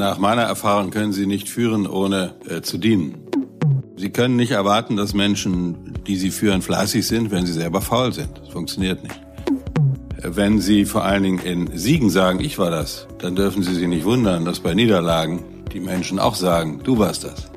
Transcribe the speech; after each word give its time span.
Nach 0.00 0.16
meiner 0.16 0.44
Erfahrung 0.44 0.90
können 0.90 1.12
Sie 1.12 1.26
nicht 1.26 1.50
führen, 1.50 1.86
ohne 1.86 2.34
äh, 2.48 2.62
zu 2.62 2.78
dienen. 2.78 3.18
Sie 3.98 4.08
können 4.08 4.36
nicht 4.36 4.52
erwarten, 4.52 4.96
dass 4.96 5.12
Menschen, 5.12 5.92
die 6.06 6.16
Sie 6.16 6.30
führen, 6.30 6.62
fleißig 6.62 7.06
sind, 7.06 7.30
wenn 7.30 7.44
sie 7.44 7.52
selber 7.52 7.82
faul 7.82 8.10
sind. 8.10 8.30
Das 8.38 8.48
funktioniert 8.48 9.02
nicht. 9.02 9.20
Wenn 10.22 10.58
Sie 10.58 10.86
vor 10.86 11.04
allen 11.04 11.24
Dingen 11.24 11.38
in 11.40 11.76
Siegen 11.76 12.08
sagen, 12.08 12.40
ich 12.40 12.58
war 12.58 12.70
das, 12.70 13.08
dann 13.18 13.36
dürfen 13.36 13.62
Sie 13.62 13.74
sich 13.74 13.86
nicht 13.86 14.06
wundern, 14.06 14.46
dass 14.46 14.60
bei 14.60 14.72
Niederlagen 14.72 15.44
die 15.70 15.80
Menschen 15.80 16.18
auch 16.18 16.34
sagen, 16.34 16.80
du 16.82 16.98
warst 16.98 17.24
das. 17.24 17.50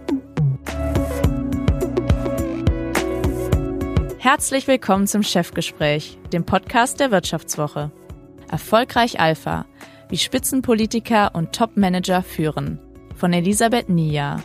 Herzlich 4.18 4.68
willkommen 4.68 5.07
zum 5.07 5.23
Chefgespräch, 5.23 6.18
dem 6.33 6.43
Podcast 6.43 7.00
der 7.00 7.10
Wirtschaftswoche. 7.10 7.89
Erfolgreich 8.51 9.21
Alpha, 9.21 9.65
wie 10.13 10.17
Spitzenpolitiker 10.19 11.33
und 11.33 11.53
Topmanager 11.53 12.21
führen. 12.21 12.77
Von 13.15 13.33
Elisabeth 13.33 13.89
Nia. 13.89 14.43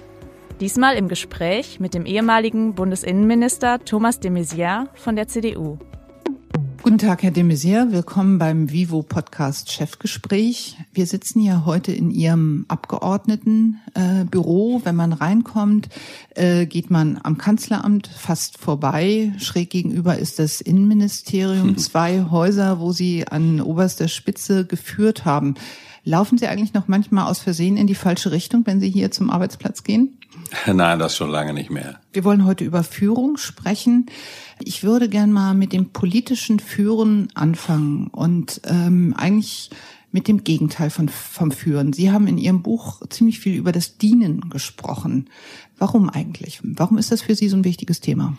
Diesmal 0.61 0.97
im 0.97 1.09
Gespräch 1.09 1.79
mit 1.79 1.93
dem 1.93 2.07
ehemaligen 2.07 2.75
Bundesinnenminister 2.75 3.79
Thomas 3.85 4.19
de 4.19 4.31
Maizière 4.31 4.87
von 4.95 5.15
der 5.15 5.29
CDU. 5.29 5.77
Guten 6.89 7.07
Tag, 7.07 7.23
Herr 7.23 7.33
de 7.33 7.45
Maizière. 7.45 7.93
Willkommen 7.93 8.39
beim 8.39 8.73
Vivo 8.73 9.03
Podcast 9.03 9.71
Chefgespräch. 9.71 10.79
Wir 10.95 11.05
sitzen 11.05 11.41
ja 11.41 11.67
heute 11.67 11.93
in 11.93 12.11
Ihrem 12.11 12.65
Abgeordnetenbüro. 12.69 14.79
Äh, 14.79 14.85
Wenn 14.87 14.97
man 14.97 15.13
reinkommt, 15.13 15.91
äh, 16.35 16.65
geht 16.65 16.91
man 16.91 17.21
am 17.23 17.37
Kanzleramt 17.37 18.07
fast 18.07 18.57
vorbei. 18.57 19.35
Schräg 19.37 19.69
gegenüber 19.69 20.17
ist 20.17 20.39
das 20.39 20.63
Innenministerium. 20.63 21.77
Zwei 21.77 22.25
Häuser, 22.31 22.81
wo 22.81 22.93
Sie 22.93 23.29
an 23.29 23.61
oberster 23.61 24.09
Spitze 24.09 24.65
geführt 24.65 25.27
haben. 25.27 25.57
Laufen 26.05 26.39
Sie 26.39 26.47
eigentlich 26.47 26.73
noch 26.73 26.89
manchmal 26.89 27.31
aus 27.31 27.41
Versehen 27.41 27.77
in 27.77 27.87
die 27.87 27.95
falsche 27.95 28.31
Richtung, 28.31 28.63
wenn 28.65 28.81
Sie 28.81 28.89
hier 28.89 29.11
zum 29.11 29.29
Arbeitsplatz 29.29 29.85
gehen? 29.85 30.18
Nein, 30.67 30.99
das 30.99 31.17
schon 31.17 31.31
lange 31.31 31.53
nicht 31.53 31.71
mehr. 31.71 32.01
Wir 32.13 32.25
wollen 32.25 32.45
heute 32.45 32.65
über 32.65 32.83
Führung 32.83 33.37
sprechen. 33.37 34.07
Ich 34.63 34.83
würde 34.83 35.09
gern 35.09 35.33
mal 35.33 35.55
mit 35.55 35.73
dem 35.73 35.91
politischen 35.91 36.59
Führen 36.59 37.29
anfangen 37.35 38.09
und 38.09 38.61
ähm, 38.65 39.15
eigentlich 39.17 39.71
mit 40.11 40.27
dem 40.27 40.43
Gegenteil 40.43 40.91
von, 40.91 41.09
vom 41.09 41.53
Führen. 41.53 41.93
Sie 41.93 42.11
haben 42.11 42.27
in 42.27 42.39
Ihrem 42.39 42.63
Buch 42.63 43.03
ziemlich 43.11 43.41
viel 43.41 43.57
über 43.57 43.73
das 43.73 43.99
Dienen 43.99 44.49
gesprochen. 44.49 45.29
Warum 45.77 46.09
eigentlich? 46.09 46.61
Warum 46.63 46.99
ist 46.99 47.13
das 47.13 47.23
für 47.23 47.35
Sie 47.35 47.49
so 47.49 47.57
ein 47.57 47.65
wichtiges 47.65 48.01
Thema? 48.01 48.37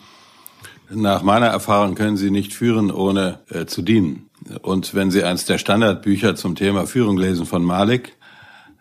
Nach 0.92 1.22
meiner 1.22 1.46
Erfahrung 1.46 1.94
können 1.94 2.16
Sie 2.16 2.32
nicht 2.32 2.52
führen, 2.52 2.90
ohne 2.90 3.38
äh, 3.48 3.66
zu 3.66 3.82
dienen. 3.82 4.28
Und 4.62 4.94
wenn 4.94 5.12
Sie 5.12 5.22
eins 5.22 5.44
der 5.44 5.58
Standardbücher 5.58 6.34
zum 6.34 6.56
Thema 6.56 6.86
Führung 6.86 7.16
lesen 7.16 7.46
von 7.46 7.64
Malik, 7.64 8.16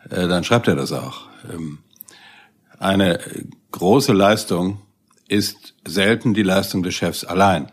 äh, 0.10 0.28
dann 0.28 0.44
schreibt 0.44 0.68
er 0.68 0.76
das 0.76 0.92
auch. 0.92 1.28
Ähm, 1.54 1.80
eine 2.80 3.20
große 3.72 4.14
Leistung 4.14 4.80
ist 5.28 5.76
selten 5.86 6.34
die 6.34 6.44
Leistung 6.44 6.82
des 6.82 6.96
Chefs 6.96 7.24
allein, 7.24 7.72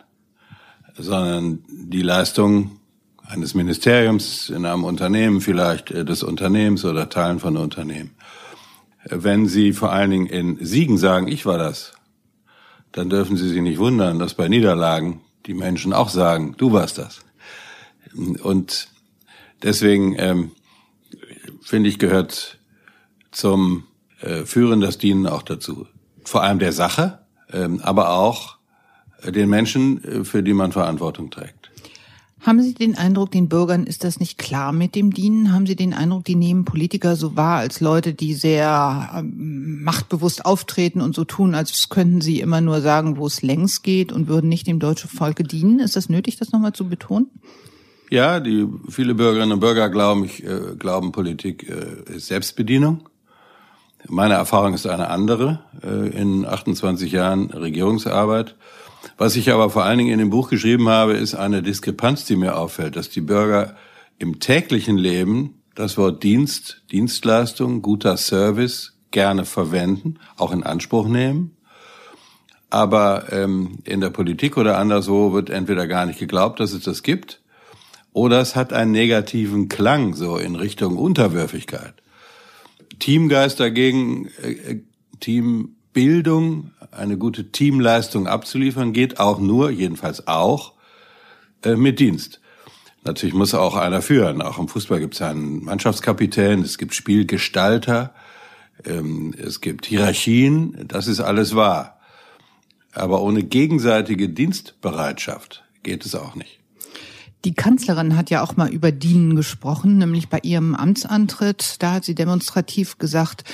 sondern 0.99 1.65
die 1.69 2.03
Leistung 2.03 2.81
eines 3.27 3.55
Ministeriums 3.55 4.51
in 4.51 4.67
einem 4.67 4.85
Unternehmen, 4.85 5.41
vielleicht 5.41 5.91
äh, 5.91 6.05
des 6.05 6.23
Unternehmens 6.23 6.85
oder 6.85 7.09
Teilen 7.09 7.41
von 7.41 7.57
Unternehmen. 7.57 8.15
Wenn 9.05 9.47
Sie 9.47 9.73
vor 9.73 9.93
allen 9.93 10.11
Dingen 10.11 10.27
in 10.27 10.65
Siegen 10.65 10.99
sagen, 10.99 11.29
ich 11.29 11.47
war 11.47 11.59
das, 11.59 11.93
dann 12.93 13.09
dürfen 13.09 13.37
Sie 13.37 13.49
sich 13.49 13.63
nicht 13.63 13.79
wundern, 13.79 14.19
dass 14.19 14.35
bei 14.35 14.49
Niederlagen 14.49 15.21
die 15.47 15.55
Menschen 15.55 15.93
auch 15.93 16.09
sagen, 16.09 16.55
du 16.57 16.73
warst 16.73 16.99
das. 16.99 17.21
Und 18.43 18.89
deswegen 19.63 20.17
ähm, 20.19 20.51
finde 21.63 21.89
ich, 21.89 21.99
gehört 21.99 22.59
zum 23.31 23.85
äh, 24.21 24.45
Führen 24.45 24.81
das 24.81 24.99
Dienen 24.99 25.27
auch 25.27 25.43
dazu. 25.43 25.87
Vor 26.25 26.43
allem 26.43 26.59
der 26.59 26.73
Sache, 26.73 27.21
ähm, 27.53 27.81
aber 27.83 28.11
auch 28.11 28.57
den 29.25 29.49
Menschen, 29.49 30.03
äh, 30.05 30.25
für 30.25 30.43
die 30.43 30.55
man 30.55 30.73
Verantwortung 30.73 31.31
trägt. 31.31 31.71
Haben 32.41 32.63
Sie 32.63 32.75
den 32.75 32.97
Eindruck, 32.97 33.33
den 33.33 33.49
Bürgern 33.49 33.85
ist 33.85 34.05
das 34.05 34.21
nicht 34.21 34.39
klar 34.39 34.71
mit 34.71 34.95
dem 34.95 35.13
Dienen? 35.13 35.53
Haben 35.53 35.67
Sie 35.67 35.75
den 35.75 35.93
Eindruck, 35.93 36.25
die 36.25 36.37
nehmen 36.37 36.65
Politiker 36.65 37.17
so 37.17 37.35
wahr 37.35 37.59
als 37.59 37.81
Leute, 37.81 38.15
die 38.15 38.35
sehr 38.35 39.11
ähm, 39.17 39.83
machtbewusst 39.83 40.45
auftreten 40.45 41.01
und 41.01 41.15
so 41.15 41.25
tun, 41.25 41.57
als 41.57 41.89
könnten 41.89 42.21
sie 42.21 42.41
immer 42.41 42.61
nur 42.61 42.83
sagen, 42.83 43.17
wo 43.17 43.27
es 43.27 43.43
längst 43.43 43.83
geht 43.83 44.13
und 44.13 44.29
würden 44.29 44.49
nicht 44.49 44.67
dem 44.69 44.79
deutschen 44.79 45.11
Volke 45.11 45.43
dienen? 45.43 45.81
Ist 45.81 45.97
das 45.97 46.09
nötig, 46.09 46.37
das 46.37 46.53
nochmal 46.53 46.73
zu 46.73 46.89
betonen? 46.89 47.31
Ja, 48.11 48.39
die 48.39 48.69
viele 48.89 49.15
Bürgerinnen 49.15 49.53
und 49.53 49.61
Bürger 49.61 49.89
glauben, 49.89 50.25
ich 50.25 50.45
äh, 50.45 50.77
glauben, 50.79 51.11
Politik 51.11 51.69
äh, 51.69 52.15
ist 52.17 52.29
Selbstbedienung. 52.29 53.09
Meine 54.09 54.35
Erfahrung 54.35 54.75
ist 54.75 54.87
eine 54.87 55.11
andere 55.11 55.61
äh, 55.83 56.09
in 56.09 56.47
28 56.47 57.11
Jahren 57.11 57.51
Regierungsarbeit. 57.51 58.55
Was 59.19 59.37
ich 59.37 59.51
aber 59.51 59.71
vor 59.71 59.85
allen 59.85 59.99
Dingen 59.99 60.13
in 60.13 60.19
dem 60.19 60.31
Buch 60.31 60.49
geschrieben 60.49 60.89
habe, 60.89 61.15
ist 61.15 61.35
eine 61.35 61.63
Diskrepanz, 61.63 62.25
die 62.25 62.37
mir 62.37 62.57
auffällt, 62.57 62.97
dass 62.97 63.11
die 63.11 63.21
Bürger 63.21 63.77
im 64.19 64.39
täglichen 64.39 64.97
Leben 64.97 65.63
das 65.75 65.97
Wort 65.97 66.23
Dienst, 66.23 66.83
Dienstleistung, 66.93 67.83
guter 67.83 68.17
Service 68.17 68.97
gerne 69.11 69.45
verwenden, 69.45 70.19
auch 70.37 70.53
in 70.53 70.63
Anspruch 70.63 71.09
nehmen. 71.09 71.57
Aber 72.71 73.33
ähm, 73.33 73.79
in 73.85 74.01
der 74.01 74.11
Politik 74.11 74.57
oder 74.57 74.79
anderswo 74.79 75.33
wird 75.33 75.51
entweder 75.51 75.87
gar 75.87 76.07
nicht 76.07 76.19
geglaubt, 76.19 76.61
dass 76.61 76.73
es 76.73 76.85
das 76.85 77.03
gibt, 77.03 77.41
oder 78.13 78.41
es 78.41 78.57
hat 78.57 78.73
einen 78.73 78.93
negativen 78.93 79.69
Klang 79.69 80.15
so 80.15 80.39
in 80.39 80.57
Richtung 80.57 80.97
Unterwürfigkeit. 80.97 81.95
Teamgeist 82.99 83.61
dagegen, 83.61 84.29
äh, 84.43 84.81
Teambildung, 85.21 86.73
eine 86.91 87.19
gute 87.19 87.51
Teamleistung 87.53 88.27
abzuliefern, 88.27 88.93
geht 88.93 89.21
auch 89.21 89.39
nur, 89.39 89.71
jedenfalls 89.71 90.27
auch, 90.27 90.75
äh, 91.63 91.77
mit 91.77 92.01
Dienst. 92.01 92.41
Natürlich 93.05 93.35
muss 93.35 93.55
auch 93.55 93.77
einer 93.77 94.03
führen. 94.03 94.43
Auch 94.43 94.59
im 94.59 94.69
Fußball 94.69 94.99
gibt 94.99 95.15
es 95.15 95.23
einen 95.23 95.65
Mannschaftskapitän, 95.65 96.63
es 96.63 96.77
gibt 96.77 96.95
Spielgestalter, 96.95 98.13
ähm, 98.85 99.33
es 99.39 99.61
gibt 99.61 99.87
Hierarchien, 99.87 100.87
das 100.89 101.07
ist 101.07 101.21
alles 101.21 101.55
wahr. 101.55 102.01
Aber 102.93 103.23
ohne 103.23 103.43
gegenseitige 103.43 104.29
Dienstbereitschaft 104.29 105.65
geht 105.83 106.05
es 106.05 106.15
auch 106.15 106.35
nicht. 106.35 106.59
Die 107.47 107.55
Kanzlerin 107.55 108.17
hat 108.17 108.29
ja 108.29 108.43
auch 108.43 108.57
mal 108.57 108.69
über 108.69 108.91
Dienen 108.91 109.37
gesprochen, 109.37 109.99
nämlich 109.99 110.29
bei 110.29 110.41
ihrem 110.43 110.75
Amtsantritt. 110.75 111.77
Da 111.79 111.93
hat 111.93 112.05
sie 112.05 112.17
demonstrativ 112.17 112.99
gesagt, 112.99 113.45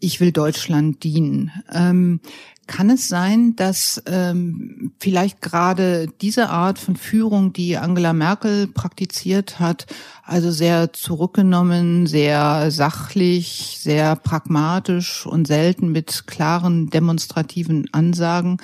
ich 0.00 0.18
will 0.18 0.32
Deutschland 0.32 1.04
dienen. 1.04 1.52
Ähm, 1.72 2.18
kann 2.66 2.90
es 2.90 3.06
sein, 3.06 3.54
dass 3.54 4.02
ähm, 4.06 4.90
vielleicht 4.98 5.40
gerade 5.40 6.08
diese 6.20 6.48
Art 6.48 6.80
von 6.80 6.96
Führung, 6.96 7.52
die 7.52 7.76
Angela 7.76 8.12
Merkel 8.12 8.66
praktiziert 8.66 9.60
hat, 9.60 9.86
also 10.24 10.50
sehr 10.50 10.92
zurückgenommen, 10.92 12.08
sehr 12.08 12.72
sachlich, 12.72 13.78
sehr 13.80 14.16
pragmatisch 14.16 15.26
und 15.26 15.46
selten 15.46 15.92
mit 15.92 16.26
klaren 16.26 16.90
demonstrativen 16.90 17.88
Ansagen, 17.92 18.58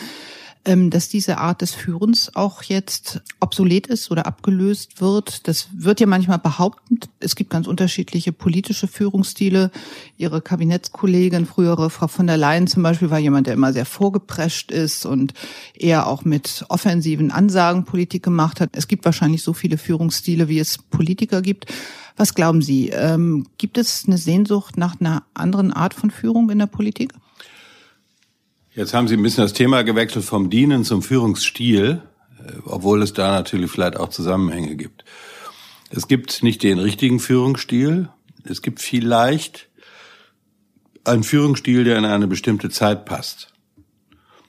dass 0.65 1.11
diese 1.11 1.39
Art 1.39 1.61
des 1.61 1.75
Führens 1.75 2.35
auch 2.35 2.63
jetzt 2.63 3.23
obsolet 3.41 3.87
ist 3.87 4.11
oder 4.11 4.27
abgelöst 4.27 5.01
wird. 5.01 5.47
Das 5.47 5.69
wird 5.75 6.01
ja 6.01 6.07
manchmal 6.07 6.39
behauptet. 6.39 7.11
Es 7.21 7.37
gibt 7.37 7.51
ganz 7.51 7.67
unterschiedliche 7.67 8.33
politische 8.33 8.89
Führungsstile. 8.89 9.71
Ihre 10.17 10.41
Kabinettskollegin, 10.41 11.45
frühere 11.45 11.91
Frau 11.91 12.09
von 12.09 12.27
der 12.27 12.39
Leyen 12.39 12.67
zum 12.67 12.83
Beispiel, 12.83 13.11
war 13.11 13.19
jemand, 13.19 13.47
der 13.47 13.55
immer 13.55 13.75
sehr 13.75 13.85
vorgeprescht 13.85 14.71
ist 14.71 15.05
und 15.05 15.35
eher 15.75 16.07
auch 16.07 16.25
mit 16.25 16.65
offensiven 16.71 17.31
Ansagen 17.31 17.85
Politik 17.85 18.23
gemacht 18.23 18.61
hat. 18.61 18.71
Es 18.73 18.89
gibt 18.89 19.05
wahrscheinlich 19.05 19.43
so 19.43 19.53
viele 19.53 19.77
Führungsstile, 19.77 20.49
wie 20.49 20.59
es 20.59 20.79
Politiker 20.79 21.43
gibt. 21.43 21.67
Was 22.17 22.35
glauben 22.35 22.63
Sie? 22.63 22.89
Ähm, 22.89 23.47
gibt 23.59 23.77
es 23.77 24.05
eine 24.07 24.17
Sehnsucht 24.17 24.79
nach 24.79 24.99
einer 25.01 25.25
anderen 25.35 25.73
Art 25.73 25.93
von 25.93 26.11
Führung 26.11 26.49
in 26.49 26.61
der 26.61 26.67
Politik? 26.67 27.13
Jetzt 28.75 28.93
haben 28.93 29.07
Sie 29.07 29.17
ein 29.17 29.23
bisschen 29.23 29.45
das 29.45 29.53
Thema 29.53 29.85
gewechselt 29.85 30.25
vom 30.25 30.51
Dienen 30.51 30.83
zum 30.83 31.01
Führungsstil, 31.01 32.03
äh, 32.45 32.53
obwohl 32.65 33.03
es 33.03 33.13
da 33.13 33.31
natürlich 33.31 33.71
vielleicht 33.71 33.97
auch 33.97 34.09
Zusammenhänge 34.09 34.75
gibt. 34.75 35.05
Es 35.91 36.09
gibt 36.09 36.43
nicht 36.43 36.63
den 36.65 36.81
richtigen 36.81 37.21
Führungsstil. 37.21 38.09
Es 38.43 38.63
gibt 38.63 38.81
vielleicht 38.81 39.69
einen 41.05 41.23
Führungsstil, 41.23 41.85
der 41.85 41.99
in 41.99 42.05
eine 42.05 42.27
bestimmte 42.27 42.69
Zeit 42.69 43.05
passt. 43.05 43.53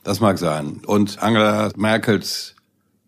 Das 0.03 0.19
mag 0.21 0.39
sein. 0.39 0.81
Und 0.87 1.21
Angela 1.21 1.71
Merkels 1.75 2.55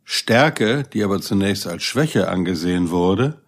Stärke, 0.04 0.84
die 0.94 1.04
aber 1.04 1.20
zunächst 1.20 1.66
als 1.66 1.84
Schwäche 1.84 2.30
angesehen 2.30 2.92
wurde, 2.92 3.42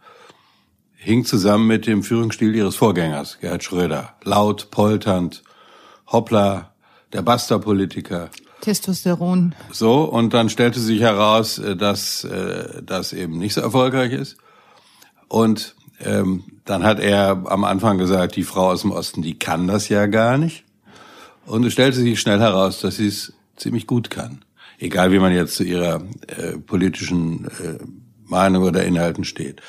hing 0.96 1.24
zusammen 1.24 1.68
mit 1.68 1.86
dem 1.86 2.02
Führungsstil 2.02 2.56
ihres 2.56 2.76
Vorgängers, 2.76 3.38
Gerhard 3.40 3.64
Schröder. 3.64 4.16
Laut, 4.24 4.72
polternd, 4.72 5.44
hoppla, 6.08 6.69
der 7.14 7.22
Basta-Politiker. 7.22 8.30
Testosteron. 8.62 9.56
So, 9.72 10.04
und 10.04 10.34
dann 10.34 10.50
stellte 10.50 10.80
sich 10.80 11.02
heraus, 11.02 11.60
äh, 11.60 11.76
dass 11.76 12.24
äh, 12.24 12.82
das 12.84 13.14
eben 13.14 13.38
nicht 13.38 13.54
so 13.54 13.62
erfolgreich 13.62 14.14
ist. 14.14 14.38
Und 15.28 15.76
Ähm, 16.02 16.44
dann 16.64 16.84
hat 16.84 17.02
er 17.02 17.44
am 17.48 17.66
Anfang 17.66 17.98
gesagt, 17.98 18.38
die 18.38 18.46
Frau 18.46 18.70
aus 18.70 18.84
dem 18.84 18.94
Osten, 18.94 19.22
die 19.22 19.38
kann 19.38 19.68
das 19.68 19.90
ja 19.90 20.06
gar 20.06 20.38
nicht. 20.38 20.64
Und 21.46 21.66
es 21.66 21.74
stellte 21.74 21.98
sich 21.98 22.22
schnell 22.22 22.40
heraus, 22.40 22.80
dass 22.80 22.96
sie 22.96 23.08
es 23.08 23.34
ziemlich 23.58 23.86
gut 23.86 24.10
kann. 24.10 24.46
Egal 24.78 25.12
wie 25.12 25.20
man 25.20 25.34
jetzt 25.34 25.56
zu 25.56 25.66
ihrer 25.66 26.02
äh, 26.28 26.58
politischen 26.58 27.48
äh, 27.48 27.80
Meinung 28.24 28.64
oder 28.64 28.86
Inhalten 28.86 29.26
steht. 29.26 29.62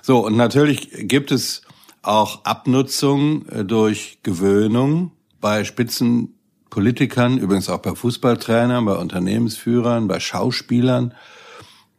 So, 0.00 0.24
und 0.24 0.38
natürlich 0.38 0.88
gibt 1.06 1.30
es 1.32 1.60
auch 2.00 2.46
Abnutzung 2.46 3.46
äh, 3.48 3.62
durch 3.62 4.20
Gewöhnung 4.22 5.10
bei 5.42 5.64
Spitzenpolitikern, 6.74 7.38
übrigens 7.38 7.68
auch 7.68 7.78
bei 7.78 7.94
Fußballtrainern, 7.94 8.84
bei 8.84 8.96
Unternehmensführern, 8.96 10.08
bei 10.08 10.18
Schauspielern, 10.18 11.14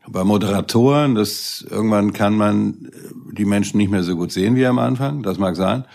bei 0.06 0.26
Moderatoren. 0.26 1.16
Das 1.16 1.66
irgendwann 1.70 2.12
kann 2.12 2.36
man 2.36 2.92
äh, 2.92 3.34
die 3.34 3.46
Menschen 3.46 3.78
nicht 3.78 3.90
mehr 3.90 4.04
so 4.04 4.16
gut 4.18 4.34
sehen 4.34 4.56
wie 4.56 4.66
am 4.66 4.80
Anfang. 4.80 5.24
Das 5.24 5.38
mag 5.38 5.56
sein. 5.56 5.86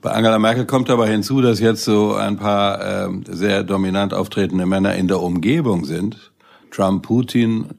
Bei 0.00 0.12
Angela 0.12 0.38
Merkel 0.38 0.64
kommt 0.64 0.88
aber 0.88 1.06
hinzu, 1.06 1.42
dass 1.42 1.60
jetzt 1.60 1.84
so 1.84 2.14
ein 2.14 2.36
paar 2.36 2.80
äh, 2.80 3.08
sehr 3.28 3.62
dominant 3.62 4.14
auftretende 4.14 4.64
Männer 4.64 4.94
in 4.94 5.08
der 5.08 5.20
Umgebung 5.20 5.84
sind. 5.84 6.32
Trump, 6.70 7.04
Putin, 7.04 7.74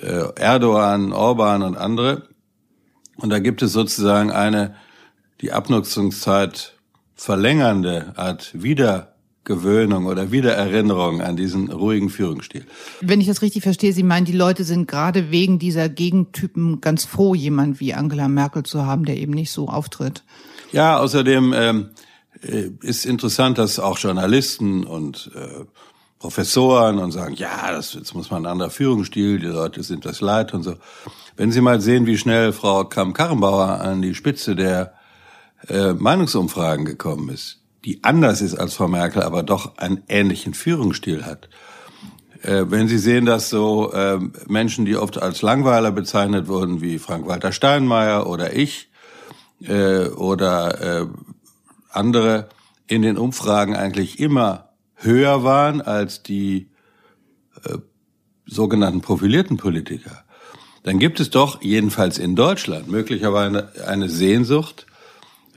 äh, 0.00 0.24
Erdogan, 0.36 1.12
Orban 1.12 1.62
und 1.62 1.76
andere. 1.76 2.22
Und 3.16 3.30
da 3.30 3.38
gibt 3.38 3.62
es 3.62 3.72
sozusagen 3.72 4.30
eine 4.30 4.76
die 5.42 5.52
Abnutzungszeit 5.52 6.74
verlängernde 7.14 8.14
Art 8.16 8.52
Wiedergewöhnung 9.48 10.06
oder 10.06 10.30
Wiedererinnerung 10.30 11.20
an 11.20 11.36
diesen 11.36 11.70
ruhigen 11.70 12.10
Führungsstil. 12.10 12.64
Wenn 13.00 13.20
ich 13.20 13.26
das 13.26 13.42
richtig 13.42 13.62
verstehe, 13.62 13.92
Sie 13.92 14.02
meinen, 14.02 14.24
die 14.24 14.32
Leute 14.32 14.64
sind 14.64 14.86
gerade 14.86 15.30
wegen 15.30 15.58
dieser 15.58 15.88
Gegentypen 15.88 16.80
ganz 16.80 17.04
froh, 17.04 17.34
jemand 17.34 17.80
wie 17.80 17.94
Angela 17.94 18.28
Merkel 18.28 18.62
zu 18.62 18.84
haben, 18.84 19.04
der 19.04 19.16
eben 19.16 19.32
nicht 19.32 19.50
so 19.50 19.68
auftritt. 19.68 20.22
Ja, 20.72 20.98
außerdem 20.98 21.54
ähm, 21.56 21.88
äh, 22.42 22.70
ist 22.82 23.06
interessant, 23.06 23.58
dass 23.58 23.78
auch 23.78 23.98
Journalisten 23.98 24.84
und 24.84 25.30
äh, 25.34 25.64
Professoren 26.18 26.98
und 26.98 27.12
sagen, 27.12 27.34
ja, 27.34 27.70
das, 27.70 27.94
jetzt 27.94 28.14
muss 28.14 28.30
man 28.30 28.44
ein 28.44 28.52
anderer 28.52 28.70
Führungsstil, 28.70 29.38
die 29.38 29.46
Leute 29.46 29.82
sind 29.82 30.04
das 30.04 30.20
leid 30.20 30.52
und 30.52 30.64
so. 30.64 30.74
Wenn 31.36 31.52
Sie 31.52 31.60
mal 31.60 31.80
sehen, 31.80 32.06
wie 32.06 32.18
schnell 32.18 32.52
Frau 32.52 32.84
Kramp-Karrenbauer 32.84 33.80
an 33.80 34.02
die 34.02 34.14
Spitze 34.14 34.56
der 34.56 34.94
äh, 35.68 35.92
Meinungsumfragen 35.92 36.84
gekommen 36.84 37.28
ist, 37.28 37.60
die 37.88 38.04
anders 38.04 38.42
ist 38.42 38.54
als 38.54 38.74
Frau 38.74 38.86
Merkel, 38.86 39.22
aber 39.22 39.42
doch 39.42 39.78
einen 39.78 40.02
ähnlichen 40.08 40.52
Führungsstil 40.52 41.24
hat. 41.24 41.48
Äh, 42.42 42.66
wenn 42.68 42.86
Sie 42.86 42.98
sehen, 42.98 43.24
dass 43.24 43.48
so 43.48 43.90
äh, 43.92 44.18
Menschen, 44.46 44.84
die 44.84 44.94
oft 44.94 45.16
als 45.16 45.40
Langweiler 45.40 45.90
bezeichnet 45.90 46.48
wurden, 46.48 46.82
wie 46.82 46.98
Frank-Walter 46.98 47.50
Steinmeier 47.50 48.26
oder 48.26 48.54
ich 48.54 48.90
äh, 49.62 50.08
oder 50.08 51.00
äh, 51.00 51.06
andere, 51.88 52.50
in 52.88 53.00
den 53.00 53.16
Umfragen 53.16 53.74
eigentlich 53.74 54.20
immer 54.20 54.68
höher 54.94 55.44
waren 55.44 55.80
als 55.80 56.22
die 56.22 56.68
sogenannten 58.46 59.00
profilierten 59.02 59.56
Politiker, 59.56 60.24
dann 60.84 60.98
gibt 60.98 61.20
es 61.20 61.28
doch 61.28 61.60
jedenfalls 61.60 62.18
in 62.18 62.36
Deutschland 62.36 62.88
möglicherweise 62.88 63.72
eine 63.86 64.08
Sehnsucht 64.08 64.86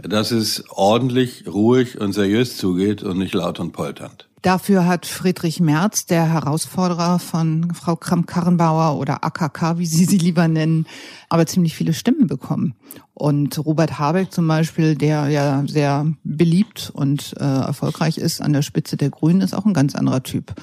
dass 0.10 0.32
es 0.32 0.64
ordentlich, 0.70 1.46
ruhig 1.48 2.00
und 2.00 2.14
seriös 2.14 2.58
zugeht 2.58 3.04
und 3.04 3.18
nicht 3.18 3.34
laut 3.34 3.60
und 3.60 3.72
polternd. 3.72 4.28
Dafür 4.42 4.88
hat 4.88 5.06
Friedrich 5.06 5.60
Merz, 5.60 6.08
der 6.08 6.28
Herausforderer 6.28 7.20
von 7.20 7.76
Frau 7.76 7.96
Kramp-Karrenbauer 7.96 8.98
oder 8.98 9.24
AKK, 9.24 9.78
wie 9.78 9.86
Sie 9.86 10.06
sie 10.06 10.18
lieber 10.18 10.48
nennen, 10.48 10.88
aber 11.30 11.46
ziemlich 11.46 11.76
viele 11.76 11.94
Stimmen 11.94 12.26
bekommen. 12.26 12.74
Und 13.14 13.64
Robert 13.64 14.00
Habeck 14.00 14.32
zum 14.32 14.48
Beispiel, 14.48 14.96
der 14.96 15.28
ja 15.28 15.64
sehr 15.68 16.12
beliebt 16.24 16.92
und 16.92 17.36
äh, 17.40 17.44
erfolgreich 17.44 18.18
ist 18.18 18.42
an 18.42 18.54
der 18.54 18.64
Spitze 18.64 18.98
der 18.98 19.12
Grünen, 19.12 19.42
ist 19.42 19.54
auch 19.54 19.66
ein 19.66 19.76
ganz 19.76 19.94
anderer 19.94 20.24
Typ. 20.24 20.56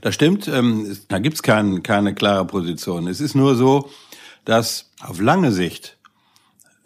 Das 0.00 0.14
stimmt. 0.14 0.48
Ähm, 0.48 0.96
da 1.08 1.18
gibt's 1.18 1.42
kein, 1.42 1.82
keine 1.82 2.14
klare 2.14 2.46
Position. 2.46 3.06
Es 3.06 3.20
ist 3.20 3.34
nur 3.34 3.54
so, 3.54 3.90
dass 4.46 4.90
auf 5.02 5.20
lange 5.20 5.52
Sicht 5.52 5.98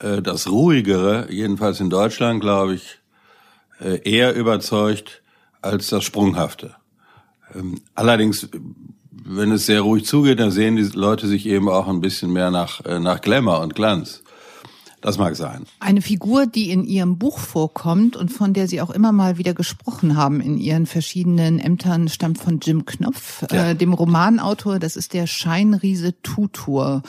äh, 0.05 0.23
das 0.23 0.51
Ruhigere, 0.51 1.29
jedenfalls 1.31 1.81
in 1.81 1.91
Deutschland, 1.91 2.41
glaube 2.41 2.75
ich, 2.75 2.99
äh, 3.81 4.01
eher 4.09 4.35
überzeugt 4.35 5.23
als 5.63 5.89
das 5.89 6.05
Sprunghafte. 6.05 6.75
Ähm, 7.55 7.81
allerdings, 7.95 8.49
wenn 9.11 9.53
es 9.53 9.67
sehr 9.67 9.81
ruhig 9.81 10.05
zugeht, 10.05 10.41
dann 10.41 10.51
sehen 10.51 10.77
die 10.77 10.83
Leute 10.83 11.27
sich 11.27 11.47
eben 11.47 11.69
auch 11.69 11.89
ein 11.89 12.01
bisschen 12.01 12.33
mehr 12.33 12.51
nach, 12.51 12.85
äh, 12.85 13.01
nach 13.01 13.21
Glamour 13.21 13.61
und 13.61 13.75
Glanz. 13.75 14.23
Das 15.05 15.19
mag 15.19 15.37
sein. 15.37 15.67
Eine 15.81 16.01
Figur, 16.01 16.47
die 16.47 16.71
in 16.71 16.83
Ihrem 16.87 17.19
Buch 17.19 17.39
vorkommt 17.39 18.17
und 18.17 18.33
von 18.33 18.55
der 18.55 18.69
Sie 18.69 18.81
auch 18.81 18.89
immer 18.89 19.13
mal 19.13 19.37
wieder 19.37 19.53
gesprochen 19.53 20.17
haben 20.17 20.41
in 20.41 20.57
Ihren 20.57 20.87
verschiedenen 20.87 21.59
Ämtern, 21.59 22.09
stammt 22.09 22.39
von 22.39 22.59
Jim 22.59 22.87
Knopf, 22.87 23.45
ja. 23.53 23.73
äh, 23.73 23.77
dem 23.77 23.93
Romanautor. 23.93 24.79
Das 24.79 24.97
ist 24.97 25.13
der 25.13 25.27
Scheinriese 25.27 26.15
Tutor. 26.23 27.03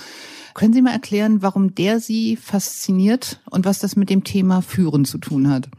Können 0.53 0.73
Sie 0.73 0.81
mal 0.81 0.91
erklären, 0.91 1.41
warum 1.41 1.73
der 1.73 2.01
Sie 2.01 2.35
fasziniert 2.35 3.39
und 3.49 3.63
was 3.63 3.79
das 3.79 3.95
mit 3.95 4.09
dem 4.09 4.25
Thema 4.25 4.61
Führen 4.61 5.05
zu 5.05 5.17
tun 5.17 5.49
hat? 5.49 5.69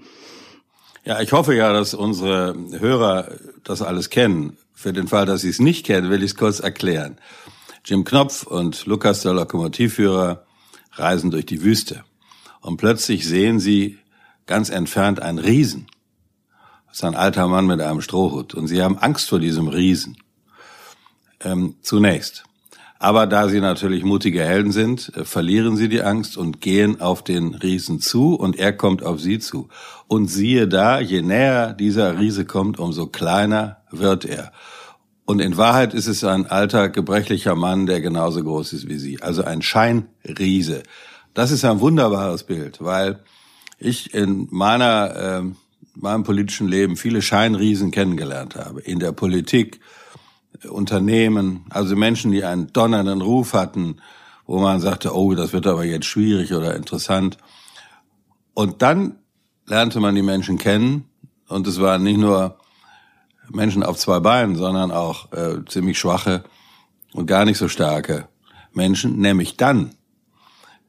Ja, 1.04 1.20
ich 1.20 1.34
hoffe 1.34 1.54
ja, 1.54 1.70
dass 1.74 1.92
unsere 1.92 2.56
Hörer 2.78 3.28
das 3.62 3.82
alles 3.82 4.08
kennen. 4.08 4.56
Für 4.72 4.94
den 4.94 5.06
Fall, 5.06 5.26
dass 5.26 5.42
sie 5.42 5.50
es 5.50 5.58
nicht 5.58 5.84
kennen, 5.84 6.08
will 6.08 6.22
ich 6.22 6.30
es 6.30 6.36
kurz 6.36 6.60
erklären. 6.60 7.18
Jim 7.84 8.04
Knopf 8.04 8.46
und 8.46 8.86
Lukas, 8.86 9.20
der 9.20 9.34
Lokomotivführer, 9.34 10.46
reisen 10.98 11.30
durch 11.30 11.44
die 11.44 11.62
Wüste. 11.62 12.05
Und 12.66 12.78
plötzlich 12.78 13.28
sehen 13.28 13.60
sie 13.60 13.98
ganz 14.46 14.70
entfernt 14.70 15.22
einen 15.22 15.38
Riesen. 15.38 15.86
Das 16.88 16.96
ist 16.96 17.04
ein 17.04 17.14
alter 17.14 17.46
Mann 17.46 17.66
mit 17.68 17.80
einem 17.80 18.00
Strohhut. 18.00 18.54
Und 18.54 18.66
sie 18.66 18.82
haben 18.82 18.98
Angst 18.98 19.28
vor 19.28 19.38
diesem 19.38 19.68
Riesen. 19.68 20.16
Ähm, 21.44 21.76
zunächst. 21.80 22.42
Aber 22.98 23.28
da 23.28 23.48
sie 23.48 23.60
natürlich 23.60 24.02
mutige 24.02 24.42
Helden 24.42 24.72
sind, 24.72 25.12
äh, 25.14 25.24
verlieren 25.24 25.76
sie 25.76 25.88
die 25.88 26.02
Angst 26.02 26.36
und 26.36 26.60
gehen 26.60 27.00
auf 27.00 27.22
den 27.22 27.54
Riesen 27.54 28.00
zu 28.00 28.34
und 28.34 28.58
er 28.58 28.72
kommt 28.72 29.04
auf 29.04 29.20
sie 29.20 29.38
zu. 29.38 29.68
Und 30.08 30.26
siehe 30.26 30.66
da, 30.66 30.98
je 30.98 31.22
näher 31.22 31.72
dieser 31.72 32.18
Riese 32.18 32.46
kommt, 32.46 32.80
umso 32.80 33.06
kleiner 33.06 33.76
wird 33.92 34.24
er. 34.24 34.50
Und 35.24 35.40
in 35.40 35.56
Wahrheit 35.56 35.94
ist 35.94 36.08
es 36.08 36.24
ein 36.24 36.46
alter, 36.46 36.88
gebrechlicher 36.88 37.54
Mann, 37.54 37.86
der 37.86 38.00
genauso 38.00 38.42
groß 38.42 38.72
ist 38.72 38.88
wie 38.88 38.98
sie. 38.98 39.22
Also 39.22 39.44
ein 39.44 39.62
Scheinriese. 39.62 40.82
Das 41.36 41.50
ist 41.50 41.66
ein 41.66 41.80
wunderbares 41.80 42.44
Bild, 42.44 42.82
weil 42.82 43.20
ich 43.78 44.14
in 44.14 44.48
meiner, 44.50 45.16
äh, 45.16 45.42
meinem 45.94 46.22
politischen 46.24 46.66
Leben 46.66 46.96
viele 46.96 47.20
Scheinriesen 47.20 47.90
kennengelernt 47.90 48.56
habe. 48.56 48.80
In 48.80 49.00
der 49.00 49.12
Politik, 49.12 49.80
Unternehmen, 50.66 51.66
also 51.68 51.94
Menschen, 51.94 52.32
die 52.32 52.42
einen 52.42 52.72
donnernden 52.72 53.20
Ruf 53.20 53.52
hatten, 53.52 53.98
wo 54.46 54.60
man 54.60 54.80
sagte, 54.80 55.14
oh, 55.14 55.34
das 55.34 55.52
wird 55.52 55.66
aber 55.66 55.84
jetzt 55.84 56.06
schwierig 56.06 56.54
oder 56.54 56.74
interessant. 56.74 57.36
Und 58.54 58.80
dann 58.80 59.16
lernte 59.66 60.00
man 60.00 60.14
die 60.14 60.22
Menschen 60.22 60.56
kennen 60.56 61.04
und 61.48 61.66
es 61.66 61.78
waren 61.78 62.02
nicht 62.02 62.16
nur 62.16 62.56
Menschen 63.50 63.82
auf 63.82 63.98
zwei 63.98 64.20
Beinen, 64.20 64.56
sondern 64.56 64.90
auch 64.90 65.30
äh, 65.32 65.62
ziemlich 65.68 65.98
schwache 65.98 66.44
und 67.12 67.26
gar 67.26 67.44
nicht 67.44 67.58
so 67.58 67.68
starke 67.68 68.26
Menschen, 68.72 69.18
nämlich 69.18 69.58
dann, 69.58 69.95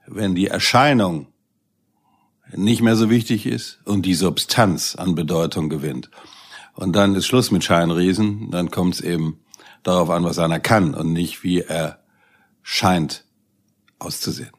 wenn 0.07 0.35
die 0.35 0.47
Erscheinung 0.47 1.27
nicht 2.55 2.81
mehr 2.81 2.95
so 2.95 3.09
wichtig 3.09 3.45
ist 3.45 3.79
und 3.85 4.05
die 4.05 4.13
Substanz 4.15 4.95
an 4.95 5.15
Bedeutung 5.15 5.69
gewinnt. 5.69 6.09
Und 6.73 6.95
dann 6.95 7.15
ist 7.15 7.25
Schluss 7.25 7.51
mit 7.51 7.63
Scheinriesen, 7.63 8.51
dann 8.51 8.71
kommt 8.71 8.95
es 8.95 9.01
eben 9.01 9.39
darauf 9.83 10.09
an, 10.09 10.23
was 10.23 10.39
einer 10.39 10.59
kann 10.59 10.93
und 10.93 11.11
nicht 11.11 11.43
wie 11.43 11.61
er 11.61 11.99
scheint 12.61 13.25
auszusehen. 13.99 14.51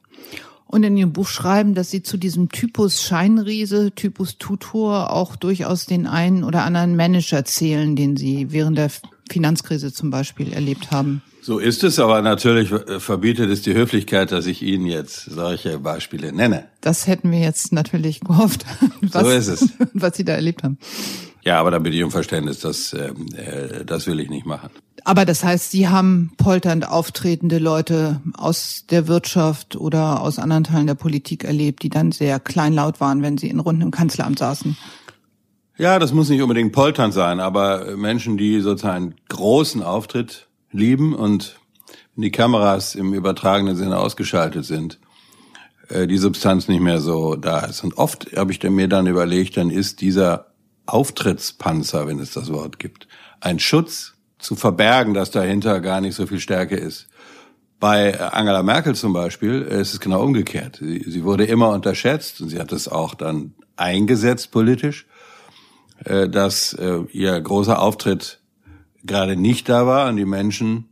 Und 0.67 0.83
in 0.83 0.99
Ihrem 0.99 1.15
Buch 1.15 1.29
schreiben, 1.29 1.75
dass 1.75 1.91
Sie 1.91 2.03
zu 2.03 2.19
diesem 2.19 2.51
Typus 2.51 3.03
Scheinriese, 3.03 3.91
Typus 3.95 4.37
Tutor 4.37 5.13
auch 5.13 5.35
durchaus 5.35 5.87
den 5.87 6.07
einen 6.07 6.45
oder 6.45 6.65
anderen 6.65 6.95
Manager 6.95 7.45
zählen, 7.47 7.97
den 7.97 8.19
Sie 8.19 8.53
während 8.53 8.77
der 8.77 8.91
Finanzkrise 9.31 9.95
zum 9.95 10.11
Beispiel 10.11 10.53
erlebt 10.53 10.91
haben. 10.91 11.23
So 11.49 11.59
ist 11.59 11.83
es, 11.83 11.99
aber 11.99 12.21
natürlich 12.21 12.69
verbietet 12.99 13.49
es 13.49 13.63
die 13.63 13.73
Höflichkeit, 13.73 14.33
dass 14.33 14.45
ich 14.45 14.61
Ihnen 14.61 14.85
jetzt 14.85 15.25
solche 15.31 15.79
Beispiele 15.79 16.31
nenne. 16.31 16.67
Das 16.83 17.07
hätten 17.07 17.31
wir 17.31 17.39
jetzt 17.39 17.73
natürlich 17.73 18.21
gehofft, 18.21 18.67
was, 19.01 19.23
so 19.23 19.31
ist 19.31 19.49
es. 19.49 19.73
was 19.95 20.15
Sie 20.15 20.27
da 20.27 20.35
erlebt 20.35 20.63
haben. 20.63 20.77
Ja, 21.41 21.59
aber 21.59 21.71
da 21.71 21.79
bitte 21.79 21.97
ich 21.97 22.05
um 22.05 22.11
Verständnis, 22.11 22.59
das, 22.61 22.93
äh, 22.93 23.15
das 23.87 24.07
will 24.07 24.21
ich 24.21 24.29
nicht 24.29 24.45
machen. 24.45 24.69
Aber 25.05 25.25
das 25.25 25.43
heißt, 25.43 25.71
Sie 25.71 25.89
haben 25.89 26.33
polternd 26.37 26.87
auftretende 26.87 27.57
Leute 27.57 28.21
aus 28.35 28.85
der 28.91 29.09
Wirtschaft 29.09 29.75
oder 29.75 30.21
aus 30.21 30.39
anderen 30.39 30.65
Teilen 30.65 30.87
der 30.87 30.97
Politik 30.97 31.45
erlebt, 31.45 31.83
die 31.83 31.89
dann 31.89 32.13
sehr 32.13 32.41
kleinlaut 32.41 33.01
waren, 33.01 33.23
wenn 33.23 33.39
sie 33.39 33.49
in 33.49 33.59
Runden 33.59 33.81
im 33.81 33.91
Kanzleramt 33.91 34.39
saßen. 34.39 34.77
Ja, 35.79 35.99
das 35.99 36.13
muss 36.13 36.29
nicht 36.29 36.43
unbedingt 36.43 36.73
polternd 36.73 37.15
sein, 37.15 37.41
aber 37.41 37.97
Menschen, 37.97 38.37
die 38.37 38.61
sozusagen 38.61 39.15
großen 39.31 39.83
Auftritt 39.83 40.48
lieben 40.73 41.15
und 41.15 41.59
wenn 42.15 42.23
die 42.23 42.31
Kameras 42.31 42.95
im 42.95 43.15
übertragenen 43.15 43.77
Sinne 43.77 43.99
ausgeschaltet 43.99 44.65
sind, 44.65 44.99
äh, 45.89 46.07
die 46.07 46.19
Substanz 46.19 46.69
nicht 46.69 46.81
mehr 46.81 47.01
so 47.01 47.37
da 47.37 47.61
ist. 47.61 47.85
Und 47.85 47.97
oft 47.97 48.37
habe 48.37 48.53
ich 48.53 48.63
mir 48.63 48.89
dann 48.89 49.07
überlegt, 49.07 49.57
dann 49.57 49.71
ist 49.71 50.01
dieser 50.01 50.47
Auftrittspanzer, 50.87 52.07
wenn 52.07 52.19
es 52.19 52.33
das 52.33 52.53
Wort 52.53 52.79
gibt, 52.79 53.09
ein 53.41 53.59
Schutz 53.59 54.15
zu 54.39 54.57
verbergen, 54.57 55.15
dass 55.15 55.31
dahinter 55.31 55.81
gar 55.81 56.01
nicht 56.01 56.15
so 56.15 56.27
viel 56.27 56.41
Stärke 56.41 56.77
ist. 56.77 57.09
Bei 57.81 58.19
Angela 58.33 58.63
Merkel 58.63 58.95
zum 58.95 59.13
Beispiel 59.13 59.63
ist 59.63 59.93
es 59.95 60.01
genau 60.01 60.23
umgekehrt. 60.23 60.79
Sie, 60.81 61.05
sie 61.07 61.23
wurde 61.25 61.45
immer 61.45 61.71
unterschätzt 61.71 62.41
und 62.41 62.49
sie 62.49 62.59
hat 62.59 62.73
es 62.73 62.89
auch 62.89 63.15
dann 63.15 63.55
eingesetzt 63.77 64.51
politisch, 64.51 65.07
äh, 66.05 66.29
dass 66.29 66.73
äh, 66.73 67.01
ihr 67.13 67.41
großer 67.41 67.81
Auftritt 67.81 68.38
gerade 69.09 69.37
nicht 69.37 69.69
da 69.69 69.87
war 69.87 70.09
und 70.09 70.17
die 70.17 70.25
Menschen, 70.25 70.85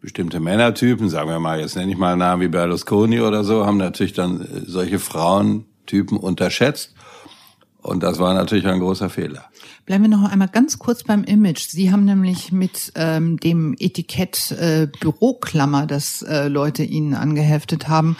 bestimmte 0.00 0.40
Männertypen, 0.40 1.08
sagen 1.08 1.28
wir 1.28 1.38
mal, 1.38 1.60
jetzt 1.60 1.76
nenne 1.76 1.92
ich 1.92 1.98
mal 1.98 2.16
Namen 2.16 2.42
wie 2.42 2.48
Berlusconi 2.48 3.20
oder 3.20 3.44
so, 3.44 3.66
haben 3.66 3.78
natürlich 3.78 4.12
dann 4.12 4.40
äh, 4.40 4.46
solche 4.66 4.98
Frauentypen 4.98 6.18
unterschätzt. 6.18 6.94
Und 7.82 8.04
das 8.04 8.20
war 8.20 8.32
natürlich 8.34 8.66
ein 8.66 8.78
großer 8.78 9.10
Fehler. 9.10 9.44
Bleiben 9.86 10.04
wir 10.04 10.10
noch 10.10 10.30
einmal 10.30 10.48
ganz 10.48 10.78
kurz 10.78 11.02
beim 11.02 11.24
Image. 11.24 11.68
Sie 11.68 11.90
haben 11.90 12.04
nämlich 12.04 12.52
mit 12.52 12.92
ähm, 12.94 13.38
dem 13.38 13.74
Etikett 13.78 14.52
äh, 14.52 14.86
Büroklammer, 15.00 15.86
das 15.86 16.22
äh, 16.22 16.46
Leute 16.46 16.84
Ihnen 16.84 17.14
angeheftet 17.14 17.88
haben, 17.88 18.16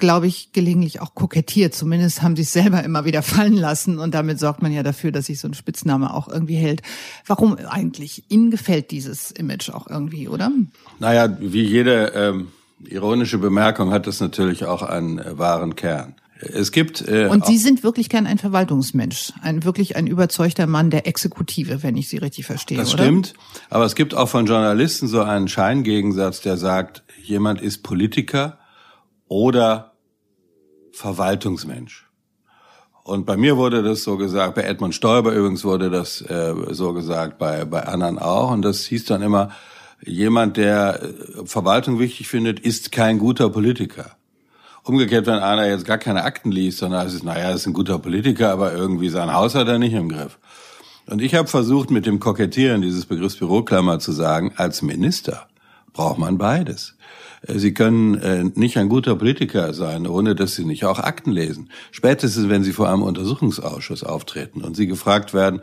glaube 0.00 0.26
ich, 0.26 0.52
gelegentlich 0.52 1.00
auch 1.00 1.14
kokettiert. 1.14 1.74
Zumindest 1.74 2.22
haben 2.22 2.34
sie 2.34 2.42
es 2.42 2.52
selber 2.52 2.82
immer 2.82 3.04
wieder 3.04 3.22
fallen 3.22 3.56
lassen 3.56 3.98
und 3.98 4.14
damit 4.14 4.40
sorgt 4.40 4.62
man 4.62 4.72
ja 4.72 4.82
dafür, 4.82 5.12
dass 5.12 5.26
sich 5.26 5.38
so 5.38 5.46
ein 5.46 5.54
Spitzname 5.54 6.12
auch 6.12 6.28
irgendwie 6.28 6.56
hält. 6.56 6.82
Warum 7.26 7.56
eigentlich? 7.56 8.24
Ihnen 8.28 8.50
gefällt 8.50 8.90
dieses 8.90 9.30
Image 9.30 9.70
auch 9.70 9.86
irgendwie, 9.86 10.28
oder? 10.28 10.50
Naja, 10.98 11.36
wie 11.38 11.62
jede 11.62 12.12
ähm, 12.16 12.48
ironische 12.84 13.38
Bemerkung 13.38 13.92
hat 13.92 14.06
es 14.06 14.20
natürlich 14.20 14.64
auch 14.64 14.82
einen 14.82 15.18
äh, 15.18 15.38
wahren 15.38 15.76
Kern. 15.76 16.14
Es 16.40 16.72
gibt 16.72 17.06
äh, 17.06 17.26
und 17.26 17.44
Sie 17.44 17.58
sind 17.58 17.82
wirklich 17.82 18.08
gern 18.08 18.26
ein 18.26 18.38
Verwaltungsmensch, 18.38 19.34
ein 19.42 19.62
wirklich 19.64 19.96
ein 19.96 20.06
überzeugter 20.06 20.66
Mann 20.66 20.88
der 20.88 21.06
Exekutive, 21.06 21.82
wenn 21.82 21.98
ich 21.98 22.08
Sie 22.08 22.16
richtig 22.16 22.46
verstehe. 22.46 22.78
Das 22.78 22.94
oder? 22.94 23.04
stimmt, 23.04 23.34
aber 23.68 23.84
es 23.84 23.94
gibt 23.94 24.14
auch 24.14 24.28
von 24.28 24.46
Journalisten 24.46 25.06
so 25.06 25.22
einen 25.22 25.48
Scheingegensatz, 25.48 26.40
der 26.40 26.56
sagt, 26.56 27.02
jemand 27.22 27.60
ist 27.60 27.82
Politiker 27.82 28.58
oder 29.28 29.89
Verwaltungsmensch. 30.92 32.06
Und 33.02 33.26
bei 33.26 33.36
mir 33.36 33.56
wurde 33.56 33.82
das 33.82 34.02
so 34.02 34.16
gesagt, 34.16 34.54
bei 34.54 34.62
Edmund 34.62 34.94
Stoiber 34.94 35.32
übrigens 35.32 35.64
wurde 35.64 35.90
das 35.90 36.20
äh, 36.22 36.54
so 36.70 36.92
gesagt, 36.92 37.38
bei, 37.38 37.64
bei 37.64 37.84
anderen 37.86 38.18
auch. 38.18 38.50
Und 38.50 38.62
das 38.62 38.84
hieß 38.84 39.06
dann 39.06 39.22
immer, 39.22 39.50
jemand, 40.04 40.56
der 40.56 41.02
äh, 41.02 41.46
Verwaltung 41.46 41.98
wichtig 41.98 42.28
findet, 42.28 42.60
ist 42.60 42.92
kein 42.92 43.18
guter 43.18 43.50
Politiker. 43.50 44.12
Umgekehrt, 44.82 45.26
wenn 45.26 45.38
einer 45.38 45.66
jetzt 45.66 45.84
gar 45.84 45.98
keine 45.98 46.24
Akten 46.24 46.52
liest, 46.52 46.78
sondern 46.78 47.06
es 47.06 47.14
ist, 47.14 47.24
naja, 47.24 47.50
ist 47.50 47.66
ein 47.66 47.72
guter 47.72 47.98
Politiker, 47.98 48.50
aber 48.50 48.72
irgendwie 48.72 49.08
sein 49.08 49.32
Haus 49.32 49.54
hat 49.54 49.68
er 49.68 49.78
nicht 49.78 49.92
im 49.92 50.08
Griff. 50.08 50.38
Und 51.06 51.20
ich 51.20 51.34
habe 51.34 51.48
versucht, 51.48 51.90
mit 51.90 52.06
dem 52.06 52.20
Kokettieren 52.20 52.82
dieses 52.82 53.06
Begriffs 53.06 53.36
Büroklammer 53.36 53.98
zu 53.98 54.12
sagen, 54.12 54.52
als 54.56 54.82
Minister 54.82 55.48
braucht 55.92 56.18
man 56.18 56.38
beides. 56.38 56.94
Äh, 57.46 57.58
sie 57.58 57.74
können 57.74 58.14
äh, 58.18 58.44
nicht 58.54 58.76
ein 58.76 58.88
guter 58.88 59.16
Politiker 59.16 59.74
sein, 59.74 60.06
ohne 60.06 60.34
dass 60.34 60.54
Sie 60.54 60.64
nicht 60.64 60.84
auch 60.84 60.98
Akten 60.98 61.32
lesen. 61.32 61.70
Spätestens, 61.90 62.48
wenn 62.48 62.62
Sie 62.62 62.72
vor 62.72 62.88
einem 62.88 63.02
Untersuchungsausschuss 63.02 64.04
auftreten 64.04 64.62
und 64.62 64.76
Sie 64.76 64.86
gefragt 64.86 65.34
werden, 65.34 65.62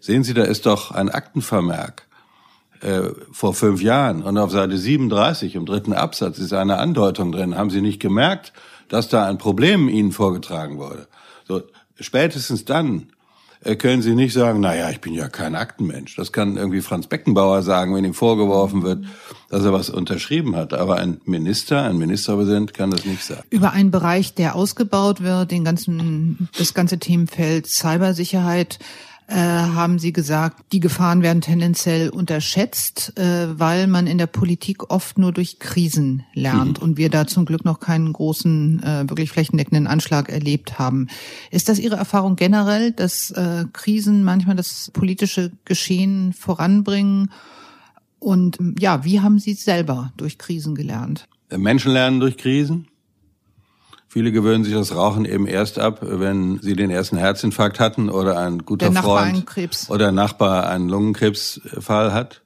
sehen 0.00 0.24
Sie, 0.24 0.34
da 0.34 0.44
ist 0.44 0.66
doch 0.66 0.90
ein 0.90 1.08
Aktenvermerk 1.08 2.06
äh, 2.80 3.10
vor 3.32 3.54
fünf 3.54 3.82
Jahren 3.82 4.22
und 4.22 4.38
auf 4.38 4.50
Seite 4.50 4.76
37 4.76 5.54
im 5.54 5.66
dritten 5.66 5.92
Absatz 5.92 6.38
ist 6.38 6.52
eine 6.52 6.78
Andeutung 6.78 7.32
drin. 7.32 7.56
Haben 7.56 7.70
Sie 7.70 7.80
nicht 7.80 8.00
gemerkt, 8.00 8.52
dass 8.88 9.08
da 9.08 9.26
ein 9.26 9.38
Problem 9.38 9.88
Ihnen 9.88 10.12
vorgetragen 10.12 10.78
wurde? 10.78 11.08
So, 11.48 11.62
spätestens 11.98 12.64
dann 12.64 13.08
können 13.74 14.02
Sie 14.02 14.14
nicht 14.14 14.32
sagen, 14.32 14.60
na 14.60 14.76
ja, 14.76 14.90
ich 14.90 15.00
bin 15.00 15.12
ja 15.12 15.28
kein 15.28 15.56
Aktenmensch. 15.56 16.14
Das 16.14 16.30
kann 16.30 16.56
irgendwie 16.56 16.80
Franz 16.80 17.08
Beckenbauer 17.08 17.62
sagen, 17.62 17.94
wenn 17.94 18.04
ihm 18.04 18.14
vorgeworfen 18.14 18.84
wird, 18.84 19.04
dass 19.48 19.64
er 19.64 19.72
was 19.72 19.90
unterschrieben 19.90 20.54
hat. 20.54 20.72
Aber 20.72 20.96
ein 20.96 21.20
Minister, 21.24 21.82
ein 21.82 21.98
Ministerpräsident 21.98 22.74
kann 22.74 22.92
das 22.92 23.04
nicht 23.04 23.24
sagen. 23.24 23.42
Über 23.50 23.72
einen 23.72 23.90
Bereich, 23.90 24.34
der 24.34 24.54
ausgebaut 24.54 25.22
wird, 25.22 25.50
den 25.50 25.64
ganzen, 25.64 26.48
das 26.56 26.74
ganze 26.74 26.98
Themenfeld 26.98 27.66
Cybersicherheit, 27.66 28.78
äh, 28.78 28.84
haben 29.34 29.98
Sie 29.98 30.12
gesagt, 30.12 30.72
die 30.72 30.78
Gefahren 30.78 31.22
werden 31.22 31.40
tendenziell 31.40 32.10
unterschätzt, 32.10 33.18
äh, 33.18 33.58
weil 33.58 33.88
man 33.88 34.06
in 34.06 34.18
der 34.18 34.28
Politik 34.28 34.90
oft 34.90 35.18
nur 35.18 35.32
durch 35.32 35.58
Krisen 35.58 36.24
lernt 36.32 36.78
mhm. 36.78 36.84
und 36.84 36.96
wir 36.96 37.10
da 37.10 37.26
zum 37.26 37.44
Glück 37.44 37.64
noch 37.64 37.80
keinen 37.80 38.12
großen, 38.12 38.82
äh, 38.82 39.08
wirklich 39.08 39.30
flächendeckenden 39.30 39.88
Anschlag 39.88 40.28
erlebt 40.28 40.78
haben. 40.78 41.08
Ist 41.50 41.68
das 41.68 41.78
Ihre 41.78 41.96
Erfahrung 41.96 42.36
generell, 42.36 42.92
dass 42.92 43.32
äh, 43.32 43.64
Krisen 43.72 44.22
manchmal 44.22 44.54
das 44.54 44.90
politische 44.92 45.50
Geschehen 45.64 46.32
voranbringen? 46.32 47.32
Und 48.20 48.58
ja, 48.78 49.04
wie 49.04 49.20
haben 49.20 49.38
Sie 49.38 49.54
selber 49.54 50.12
durch 50.16 50.38
Krisen 50.38 50.74
gelernt? 50.74 51.28
Menschen 51.50 51.92
lernen 51.92 52.20
durch 52.20 52.36
Krisen. 52.36 52.88
Viele 54.16 54.32
gewöhnen 54.32 54.64
sich 54.64 54.72
das 54.72 54.96
Rauchen 54.96 55.26
eben 55.26 55.46
erst 55.46 55.78
ab, 55.78 55.98
wenn 56.00 56.58
sie 56.62 56.74
den 56.74 56.88
ersten 56.88 57.18
Herzinfarkt 57.18 57.78
hatten 57.78 58.08
oder 58.08 58.38
ein 58.38 58.60
guter 58.60 58.88
Der 58.88 59.02
Freund 59.02 59.44
oder 59.90 60.10
Nachbar 60.10 60.70
einen 60.70 60.88
Lungenkrebsfall 60.88 62.14
hat. 62.14 62.40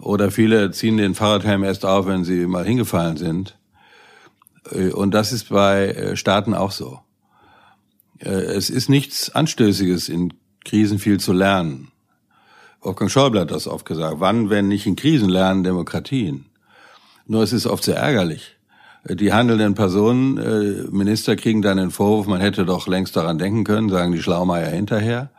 Oder 0.00 0.32
viele 0.32 0.72
ziehen 0.72 0.96
den 0.96 1.14
Fahrradhelm 1.14 1.62
erst 1.62 1.84
auf, 1.84 2.06
wenn 2.06 2.24
sie 2.24 2.48
mal 2.48 2.64
hingefallen 2.64 3.16
sind. 3.16 3.56
Und 4.72 5.12
das 5.12 5.30
ist 5.30 5.50
bei 5.50 5.86
äh, 5.86 6.16
Staaten 6.16 6.52
auch 6.52 6.72
so. 6.72 6.98
Äh, 8.18 8.30
es 8.30 8.68
ist 8.68 8.88
nichts 8.88 9.30
Anstößiges, 9.30 10.08
in 10.08 10.34
Krisen 10.64 10.98
viel 10.98 11.20
zu 11.20 11.32
lernen. 11.32 11.92
Wolfgang 12.80 13.08
Schäuble 13.08 13.42
hat 13.42 13.52
das 13.52 13.68
oft 13.68 13.86
gesagt. 13.86 14.16
Wann, 14.18 14.50
wenn 14.50 14.66
nicht 14.66 14.88
in 14.88 14.96
Krisen 14.96 15.28
lernen 15.28 15.62
Demokratien? 15.62 16.46
Nur 17.24 17.44
es 17.44 17.52
ist 17.52 17.68
oft 17.68 17.84
sehr 17.84 17.98
ärgerlich 17.98 18.57
die 19.14 19.32
handelnden 19.32 19.74
Personen, 19.74 20.38
äh, 20.38 20.90
Minister 20.90 21.36
kriegen 21.36 21.62
dann 21.62 21.78
den 21.78 21.90
Vorwurf, 21.90 22.26
man 22.26 22.40
hätte 22.40 22.64
doch 22.64 22.86
längst 22.86 23.16
daran 23.16 23.38
denken 23.38 23.64
können, 23.64 23.88
sagen 23.88 24.12
die 24.12 24.22
Schlaumeier 24.22 24.70
hinterher. 24.70 25.30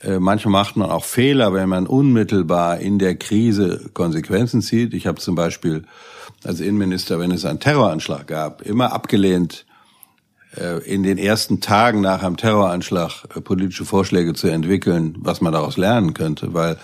Äh, 0.00 0.18
manchmal 0.18 0.52
macht 0.52 0.76
man 0.76 0.90
auch 0.90 1.04
Fehler, 1.04 1.52
wenn 1.52 1.68
man 1.68 1.86
unmittelbar 1.86 2.78
in 2.78 2.98
der 2.98 3.16
Krise 3.16 3.90
Konsequenzen 3.94 4.62
zieht. 4.62 4.94
Ich 4.94 5.06
habe 5.06 5.20
zum 5.20 5.34
Beispiel 5.34 5.84
als 6.44 6.60
Innenminister, 6.60 7.18
wenn 7.18 7.32
es 7.32 7.44
einen 7.44 7.60
Terroranschlag 7.60 8.26
gab, 8.26 8.62
immer 8.62 8.92
abgelehnt, 8.92 9.66
äh, 10.56 10.78
in 10.84 11.02
den 11.02 11.18
ersten 11.18 11.60
Tagen 11.60 12.00
nach 12.00 12.22
einem 12.22 12.36
Terroranschlag 12.36 13.24
äh, 13.34 13.40
politische 13.40 13.84
Vorschläge 13.84 14.34
zu 14.34 14.48
entwickeln, 14.48 15.16
was 15.18 15.40
man 15.40 15.52
daraus 15.52 15.76
lernen 15.76 16.14
könnte, 16.14 16.54
weil 16.54 16.78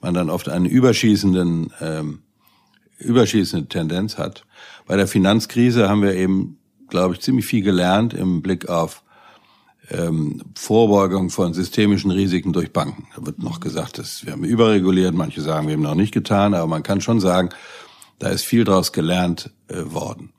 man 0.00 0.14
dann 0.14 0.30
oft 0.30 0.48
einen 0.48 0.66
überschießenden, 0.66 1.72
ähm, 1.80 2.20
überschießende 2.98 3.68
Tendenz 3.68 4.18
hat. 4.18 4.44
Bei 4.86 4.96
der 4.96 5.06
Finanzkrise 5.06 5.88
haben 5.88 6.02
wir 6.02 6.14
eben, 6.14 6.58
glaube 6.88 7.14
ich, 7.14 7.20
ziemlich 7.20 7.46
viel 7.46 7.62
gelernt 7.62 8.14
im 8.14 8.42
Blick 8.42 8.68
auf 8.68 9.02
ähm, 9.90 10.42
Vorbeugung 10.54 11.30
von 11.30 11.54
systemischen 11.54 12.10
Risiken 12.10 12.52
durch 12.52 12.72
Banken. 12.72 13.08
Da 13.14 13.24
wird 13.24 13.42
noch 13.42 13.60
gesagt, 13.60 13.98
dass 13.98 14.24
wir 14.24 14.32
haben 14.32 14.44
überreguliert, 14.44 15.14
manche 15.14 15.40
sagen, 15.40 15.66
wir 15.66 15.74
haben 15.74 15.82
noch 15.82 15.94
nicht 15.94 16.12
getan, 16.12 16.54
aber 16.54 16.66
man 16.66 16.82
kann 16.82 17.00
schon 17.00 17.20
sagen, 17.20 17.50
da 18.18 18.28
ist 18.28 18.44
viel 18.44 18.64
daraus 18.64 18.92
gelernt 18.92 19.50
äh, 19.68 19.82
worden. 19.84 20.33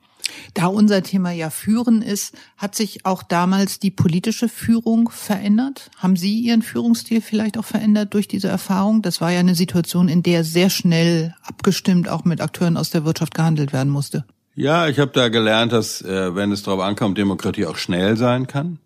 Da 0.54 0.66
unser 0.66 1.02
Thema 1.02 1.30
ja 1.30 1.50
Führen 1.50 2.02
ist, 2.02 2.34
hat 2.56 2.74
sich 2.74 3.04
auch 3.04 3.22
damals 3.22 3.78
die 3.78 3.90
politische 3.90 4.48
Führung 4.48 5.10
verändert? 5.10 5.90
Haben 5.98 6.16
Sie 6.16 6.40
Ihren 6.40 6.62
Führungsstil 6.62 7.20
vielleicht 7.20 7.58
auch 7.58 7.64
verändert 7.64 8.14
durch 8.14 8.28
diese 8.28 8.48
Erfahrung? 8.48 9.02
Das 9.02 9.20
war 9.20 9.30
ja 9.30 9.40
eine 9.40 9.54
Situation, 9.54 10.08
in 10.08 10.22
der 10.22 10.44
sehr 10.44 10.70
schnell 10.70 11.34
abgestimmt 11.42 12.08
auch 12.08 12.24
mit 12.24 12.40
Akteuren 12.40 12.76
aus 12.76 12.90
der 12.90 13.04
Wirtschaft 13.04 13.34
gehandelt 13.34 13.72
werden 13.72 13.90
musste. 13.92 14.24
Ja, 14.54 14.88
ich 14.88 14.98
habe 14.98 15.12
da 15.12 15.28
gelernt, 15.28 15.72
dass 15.72 16.00
äh, 16.00 16.34
wenn 16.34 16.50
es 16.50 16.62
darauf 16.62 16.80
ankommt, 16.80 17.18
Demokratie 17.18 17.66
auch 17.66 17.76
schnell 17.76 18.16
sein 18.16 18.46
kann. 18.46 18.78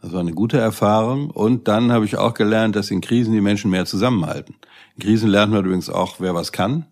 Das 0.00 0.12
war 0.12 0.20
eine 0.20 0.32
gute 0.32 0.58
Erfahrung. 0.58 1.30
Und 1.30 1.66
dann 1.66 1.90
habe 1.90 2.04
ich 2.04 2.16
auch 2.16 2.34
gelernt, 2.34 2.76
dass 2.76 2.90
in 2.90 3.00
Krisen 3.00 3.32
die 3.32 3.40
Menschen 3.40 3.70
mehr 3.70 3.86
zusammenhalten. 3.86 4.54
In 4.96 5.02
Krisen 5.02 5.28
lernt 5.28 5.52
man 5.52 5.64
übrigens 5.64 5.90
auch, 5.90 6.20
wer 6.20 6.34
was 6.34 6.52
kann, 6.52 6.86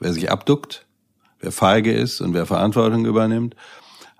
wer 0.00 0.14
sich 0.14 0.30
abduckt, 0.30 0.86
wer 1.40 1.52
feige 1.52 1.92
ist 1.92 2.20
und 2.20 2.34
wer 2.34 2.46
Verantwortung 2.46 3.04
übernimmt. 3.04 3.54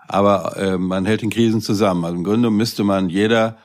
Aber 0.07 0.57
äh, 0.57 0.79
man 0.79 1.05
hält 1.05 1.23
in 1.23 1.31
Krisen 1.31 1.61
zusammen. 1.61 2.05
Also 2.05 2.17
im 2.17 2.25
Grunde 2.25 2.51
müsste 2.51 2.85
man 2.85 3.11
jeder 3.11 3.59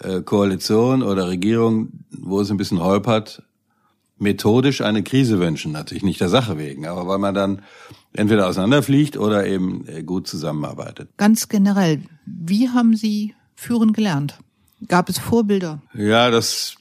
äh, 0.00 0.20
Koalition 0.20 1.02
oder 1.02 1.28
Regierung, 1.28 2.04
wo 2.10 2.40
es 2.40 2.50
ein 2.50 2.56
bisschen 2.56 2.82
holpert, 2.82 3.42
methodisch 4.18 4.80
eine 4.82 5.02
Krise 5.02 5.38
wünschen. 5.38 5.72
Natürlich 5.72 6.02
nicht 6.02 6.20
der 6.20 6.28
Sache 6.28 6.58
wegen, 6.58 6.86
aber 6.86 7.06
weil 7.06 7.18
man 7.18 7.34
dann 7.34 7.62
entweder 8.12 8.48
auseinanderfliegt 8.48 9.16
oder 9.16 9.46
eben 9.46 9.86
äh, 9.88 10.02
gut 10.02 10.26
zusammenarbeitet. 10.26 11.10
Ganz 11.16 11.48
generell, 11.48 12.02
wie 12.26 12.68
haben 12.68 12.94
Sie 12.94 13.34
führen 13.54 13.92
gelernt? 13.92 14.38
Gab 14.88 15.08
es 15.08 15.18
Vorbilder? 15.18 15.80
Ja, 15.94 16.30
das 16.30 16.74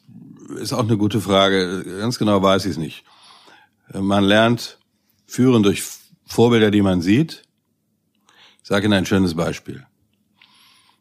ist 0.59 0.73
auch 0.73 0.83
eine 0.83 0.97
gute 0.97 1.21
Frage. 1.21 1.85
Ganz 1.99 2.17
genau 2.17 2.41
weiß 2.41 2.65
ich 2.65 2.71
es 2.71 2.77
nicht. 2.77 3.03
Man 3.93 4.23
lernt 4.23 4.79
führen 5.31 5.63
durch 5.63 5.83
Vorbilder, 6.25 6.71
die 6.71 6.81
man 6.81 7.01
sieht. 7.01 7.43
Ich 8.61 8.67
sage 8.67 8.85
Ihnen 8.85 8.93
ein 8.93 9.05
schönes 9.05 9.33
Beispiel. 9.33 9.85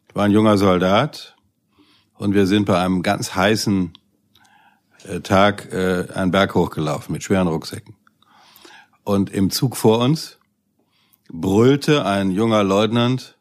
Ich 0.07 0.15
war 0.15 0.23
ein 0.23 0.31
junger 0.31 0.57
Soldat 0.57 1.35
und 2.13 2.33
wir 2.33 2.47
sind 2.47 2.65
bei 2.65 2.81
einem 2.81 3.03
ganz 3.03 3.35
heißen 3.35 3.91
äh, 5.03 5.19
Tag 5.19 5.73
äh, 5.73 6.07
einen 6.13 6.31
Berg 6.31 6.55
hochgelaufen 6.55 7.11
mit 7.11 7.23
schweren 7.23 7.47
Rucksäcken. 7.47 7.97
Und 9.03 9.29
im 9.31 9.51
Zug 9.51 9.75
vor 9.75 9.99
uns 9.99 10.37
brüllte 11.29 12.05
ein 12.05 12.31
junger 12.31 12.63
Leutnant 12.63 13.37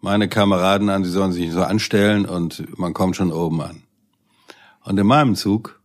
meine 0.00 0.28
Kameraden 0.28 0.88
an, 0.88 1.04
sie 1.04 1.10
sollen 1.10 1.32
sich 1.32 1.46
nicht 1.46 1.54
so 1.54 1.62
anstellen 1.62 2.24
und 2.24 2.78
man 2.78 2.94
kommt 2.94 3.16
schon 3.16 3.32
oben 3.32 3.60
an. 3.60 3.82
Und 4.84 4.98
in 4.98 5.06
meinem 5.06 5.34
Zug 5.34 5.80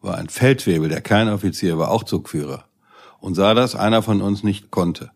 war 0.00 0.18
ein 0.18 0.28
Feldwebel, 0.28 0.88
der 0.88 1.00
kein 1.00 1.28
Offizier 1.28 1.78
war, 1.78 1.90
auch 1.90 2.04
Zugführer, 2.04 2.64
und 3.22 3.36
sah, 3.36 3.54
dass 3.54 3.76
einer 3.76 4.02
von 4.02 4.20
uns 4.20 4.42
nicht 4.42 4.70
konnte. 4.70 5.12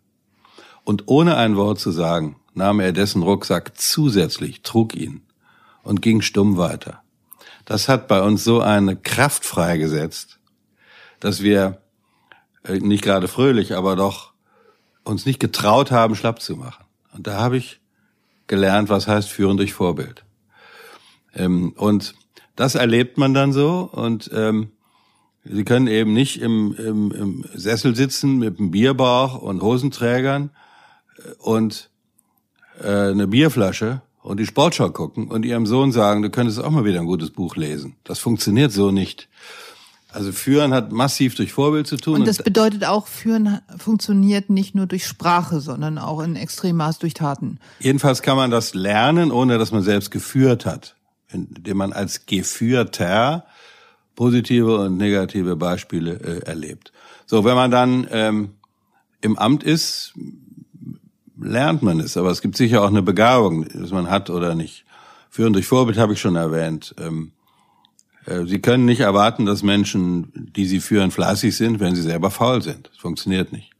Und 0.84 1.04
ohne 1.06 1.36
ein 1.36 1.56
Wort 1.56 1.80
zu 1.80 1.90
sagen, 1.90 2.36
nahm 2.54 2.78
er 2.78 2.92
dessen 2.92 3.22
Rucksack 3.22 3.72
zusätzlich, 3.76 4.62
trug 4.62 4.94
ihn 4.94 5.22
und 5.82 6.02
ging 6.02 6.22
stumm 6.22 6.56
weiter. 6.56 7.02
Das 7.64 7.88
hat 7.88 8.06
bei 8.06 8.22
uns 8.22 8.44
so 8.44 8.60
eine 8.60 8.96
Kraft 8.96 9.44
freigesetzt, 9.44 10.38
dass 11.18 11.42
wir 11.42 11.82
äh, 12.62 12.78
nicht 12.78 13.02
gerade 13.02 13.26
fröhlich, 13.26 13.74
aber 13.74 13.96
doch 13.96 14.32
uns 15.02 15.26
nicht 15.26 15.40
getraut 15.40 15.90
haben, 15.90 16.14
schlapp 16.14 16.40
zu 16.40 16.54
machen. 16.54 16.84
Und 17.12 17.26
da 17.26 17.40
habe 17.40 17.56
ich 17.56 17.80
gelernt, 18.46 18.88
was 18.88 19.08
heißt 19.08 19.28
führen 19.28 19.56
durch 19.56 19.74
Vorbild. 19.74 20.24
Ähm, 21.34 21.72
und 21.76 22.14
das 22.54 22.76
erlebt 22.76 23.18
man 23.18 23.34
dann 23.34 23.52
so 23.52 23.90
und 23.92 24.30
ähm, 24.32 24.70
Sie 25.50 25.64
können 25.64 25.86
eben 25.86 26.12
nicht 26.12 26.40
im, 26.40 26.74
im, 26.76 27.12
im 27.12 27.44
Sessel 27.54 27.94
sitzen 27.94 28.38
mit 28.38 28.58
einem 28.58 28.70
Bierbauch 28.70 29.40
und 29.40 29.62
Hosenträgern 29.62 30.50
äh, 31.18 31.32
und 31.38 31.90
äh, 32.82 33.10
eine 33.10 33.26
Bierflasche 33.26 34.02
und 34.22 34.40
die 34.40 34.46
Sportschau 34.46 34.90
gucken 34.90 35.28
und 35.28 35.44
ihrem 35.44 35.66
Sohn 35.66 35.92
sagen, 35.92 36.22
du 36.22 36.30
könntest 36.30 36.62
auch 36.62 36.70
mal 36.70 36.84
wieder 36.84 37.00
ein 37.00 37.06
gutes 37.06 37.30
Buch 37.30 37.56
lesen. 37.56 37.96
Das 38.04 38.18
funktioniert 38.18 38.72
so 38.72 38.90
nicht. 38.90 39.28
Also 40.08 40.32
führen 40.32 40.72
hat 40.72 40.92
massiv 40.92 41.34
durch 41.34 41.52
Vorbild 41.52 41.86
zu 41.86 41.96
tun. 41.96 42.20
Und 42.20 42.26
das 42.26 42.38
bedeutet 42.38 42.84
auch, 42.86 43.06
führen 43.06 43.60
funktioniert 43.76 44.48
nicht 44.48 44.74
nur 44.74 44.86
durch 44.86 45.06
Sprache, 45.06 45.60
sondern 45.60 45.98
auch 45.98 46.20
in 46.20 46.36
Extremmaß 46.36 46.98
durch 46.98 47.12
Taten. 47.12 47.58
Jedenfalls 47.80 48.22
kann 48.22 48.36
man 48.36 48.50
das 48.50 48.72
lernen, 48.72 49.30
ohne 49.30 49.58
dass 49.58 49.72
man 49.72 49.82
selbst 49.82 50.10
geführt 50.10 50.64
hat. 50.64 50.96
Indem 51.28 51.76
man 51.76 51.92
als 51.92 52.24
Geführter 52.24 53.44
positive 54.16 54.78
und 54.78 54.96
negative 54.96 55.54
Beispiele 55.54 56.14
äh, 56.14 56.38
erlebt. 56.46 56.92
So, 57.26 57.44
wenn 57.44 57.54
man 57.54 57.70
dann 57.70 58.08
ähm, 58.10 58.54
im 59.20 59.38
Amt 59.38 59.62
ist, 59.62 60.14
lernt 61.40 61.82
man 61.82 62.00
es. 62.00 62.16
Aber 62.16 62.30
es 62.30 62.40
gibt 62.40 62.56
sicher 62.56 62.82
auch 62.82 62.88
eine 62.88 63.02
Begabung, 63.02 63.68
dass 63.68 63.90
man 63.90 64.10
hat 64.10 64.30
oder 64.30 64.54
nicht. 64.54 64.84
Führen 65.30 65.52
durch 65.52 65.66
Vorbild 65.66 65.98
habe 65.98 66.14
ich 66.14 66.20
schon 66.20 66.36
erwähnt. 66.36 66.94
Ähm, 66.98 67.32
äh, 68.24 68.44
Sie 68.46 68.60
können 68.60 68.86
nicht 68.86 69.00
erwarten, 69.00 69.46
dass 69.46 69.62
Menschen, 69.62 70.32
die 70.34 70.66
Sie 70.66 70.80
führen, 70.80 71.10
fleißig 71.10 71.56
sind, 71.56 71.78
wenn 71.78 71.94
sie 71.94 72.02
selber 72.02 72.30
faul 72.30 72.62
sind. 72.62 72.88
Das 72.88 72.98
funktioniert 72.98 73.52
nicht. 73.52 73.70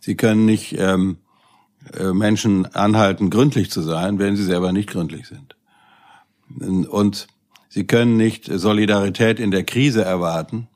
Sie 0.00 0.16
können 0.16 0.44
nicht 0.44 0.74
ähm, 0.78 1.18
äh, 1.92 2.12
Menschen 2.12 2.66
anhalten, 2.74 3.30
gründlich 3.30 3.70
zu 3.70 3.82
sein, 3.82 4.18
wenn 4.18 4.36
sie 4.36 4.44
selber 4.44 4.72
nicht 4.72 4.88
gründlich 4.88 5.26
sind. 5.26 5.56
Und 6.88 7.26
Sie 7.76 7.86
können 7.86 8.16
nicht 8.16 8.46
Solidarität 8.46 9.38
in 9.38 9.50
der 9.50 9.62
Krise 9.62 10.02
erwarten, 10.02 10.66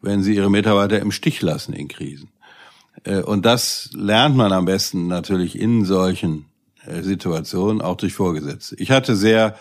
wenn 0.00 0.22
Sie 0.22 0.34
Ihre 0.34 0.50
Mitarbeiter 0.50 0.98
im 0.98 1.12
Stich 1.12 1.42
lassen 1.42 1.74
in 1.74 1.86
Krisen. 1.86 2.30
Äh, 3.04 3.20
und 3.20 3.44
das 3.44 3.90
lernt 3.92 4.36
man 4.36 4.50
am 4.50 4.64
besten 4.64 5.06
natürlich 5.06 5.58
in 5.58 5.84
solchen 5.84 6.46
Situationen, 7.02 7.82
auch 7.82 7.96
durch 7.96 8.14
Vorgesetzte. 8.14 8.74
Ich 8.76 8.90
hatte 8.90 9.16
sehr 9.16 9.58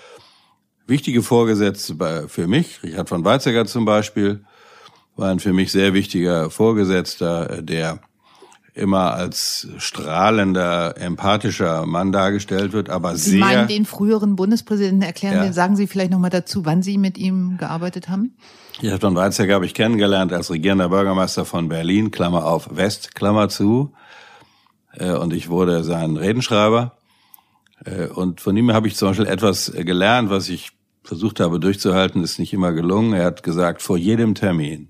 wichtige 0.87 1.21
Vorgesetzte 1.21 2.29
für 2.29 2.47
mich. 2.47 2.81
Richard 2.81 3.09
von 3.09 3.25
Weizsäcker 3.25 3.65
zum 3.65 3.83
Beispiel 3.83 4.45
war 5.17 5.31
ein 5.31 5.39
für 5.39 5.51
mich 5.51 5.73
sehr 5.73 5.93
wichtiger 5.93 6.49
Vorgesetzter, 6.49 7.61
der 7.61 7.99
immer 8.79 9.13
als 9.13 9.67
strahlender, 9.77 10.95
empathischer 10.97 11.85
Mann 11.85 12.11
dargestellt 12.11 12.73
wird, 12.73 12.89
aber 12.89 13.15
Sie 13.15 13.31
sehr. 13.31 13.33
Sie 13.33 13.39
meinen 13.39 13.67
den 13.67 13.85
früheren 13.85 14.35
Bundespräsidenten 14.35 15.01
erklären, 15.01 15.35
ja. 15.35 15.53
sagen 15.53 15.75
Sie 15.75 15.87
vielleicht 15.87 16.11
nochmal 16.11 16.29
dazu, 16.29 16.65
wann 16.65 16.81
Sie 16.81 16.97
mit 16.97 17.17
ihm 17.17 17.57
gearbeitet 17.57 18.09
haben? 18.09 18.35
Richard 18.81 19.01
von 19.01 19.15
Weizsäcker 19.15 19.55
habe 19.55 19.65
ich 19.65 19.73
kennengelernt 19.73 20.31
als 20.31 20.49
regierender 20.49 20.89
Bürgermeister 20.89 21.43
von 21.43 21.67
Berlin, 21.67 22.11
Klammer 22.11 22.45
auf 22.45 22.69
West, 22.75 23.13
Klammer 23.13 23.49
zu. 23.49 23.93
Äh, 24.93 25.11
und 25.11 25.33
ich 25.33 25.49
wurde 25.49 25.83
sein 25.83 26.15
Redenschreiber. 26.15 26.93
Äh, 27.83 28.07
und 28.07 28.39
von 28.39 28.55
ihm 28.55 28.71
habe 28.71 28.87
ich 28.87 28.95
zum 28.95 29.09
Beispiel 29.09 29.27
etwas 29.27 29.71
gelernt, 29.75 30.29
was 30.29 30.47
ich 30.47 30.71
versucht 31.03 31.39
habe 31.39 31.59
durchzuhalten, 31.59 32.23
ist 32.23 32.39
nicht 32.39 32.53
immer 32.53 32.71
gelungen. 32.71 33.13
Er 33.13 33.25
hat 33.25 33.43
gesagt, 33.43 33.81
vor 33.81 33.97
jedem 33.97 34.35
Termin 34.35 34.89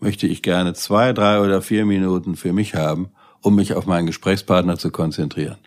möchte 0.00 0.26
ich 0.26 0.42
gerne 0.42 0.74
zwei, 0.74 1.12
drei 1.12 1.40
oder 1.40 1.62
vier 1.62 1.86
Minuten 1.86 2.36
für 2.36 2.52
mich 2.52 2.74
haben, 2.74 3.10
um 3.40 3.54
mich 3.54 3.74
auf 3.74 3.86
meinen 3.86 4.06
Gesprächspartner 4.06 4.78
zu 4.78 4.90
konzentrieren. 4.90 5.58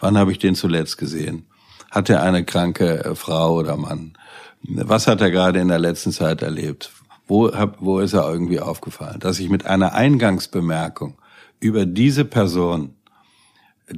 Wann 0.00 0.18
habe 0.18 0.32
ich 0.32 0.38
den 0.38 0.54
zuletzt 0.54 0.98
gesehen? 0.98 1.46
Hat 1.90 2.08
er 2.08 2.22
eine 2.22 2.44
kranke 2.44 3.04
äh, 3.04 3.14
Frau 3.14 3.54
oder 3.56 3.76
Mann? 3.76 4.14
Was 4.62 5.06
hat 5.06 5.20
er 5.20 5.30
gerade 5.30 5.60
in 5.60 5.68
der 5.68 5.78
letzten 5.78 6.12
Zeit 6.12 6.42
erlebt? 6.42 6.92
Wo, 7.26 7.50
wo 7.78 8.00
ist 8.00 8.12
er 8.12 8.30
irgendwie 8.30 8.60
aufgefallen? 8.60 9.20
Dass 9.20 9.38
ich 9.38 9.48
mit 9.48 9.64
einer 9.64 9.94
Eingangsbemerkung 9.94 11.16
über 11.60 11.86
diese 11.86 12.24
Person 12.24 12.94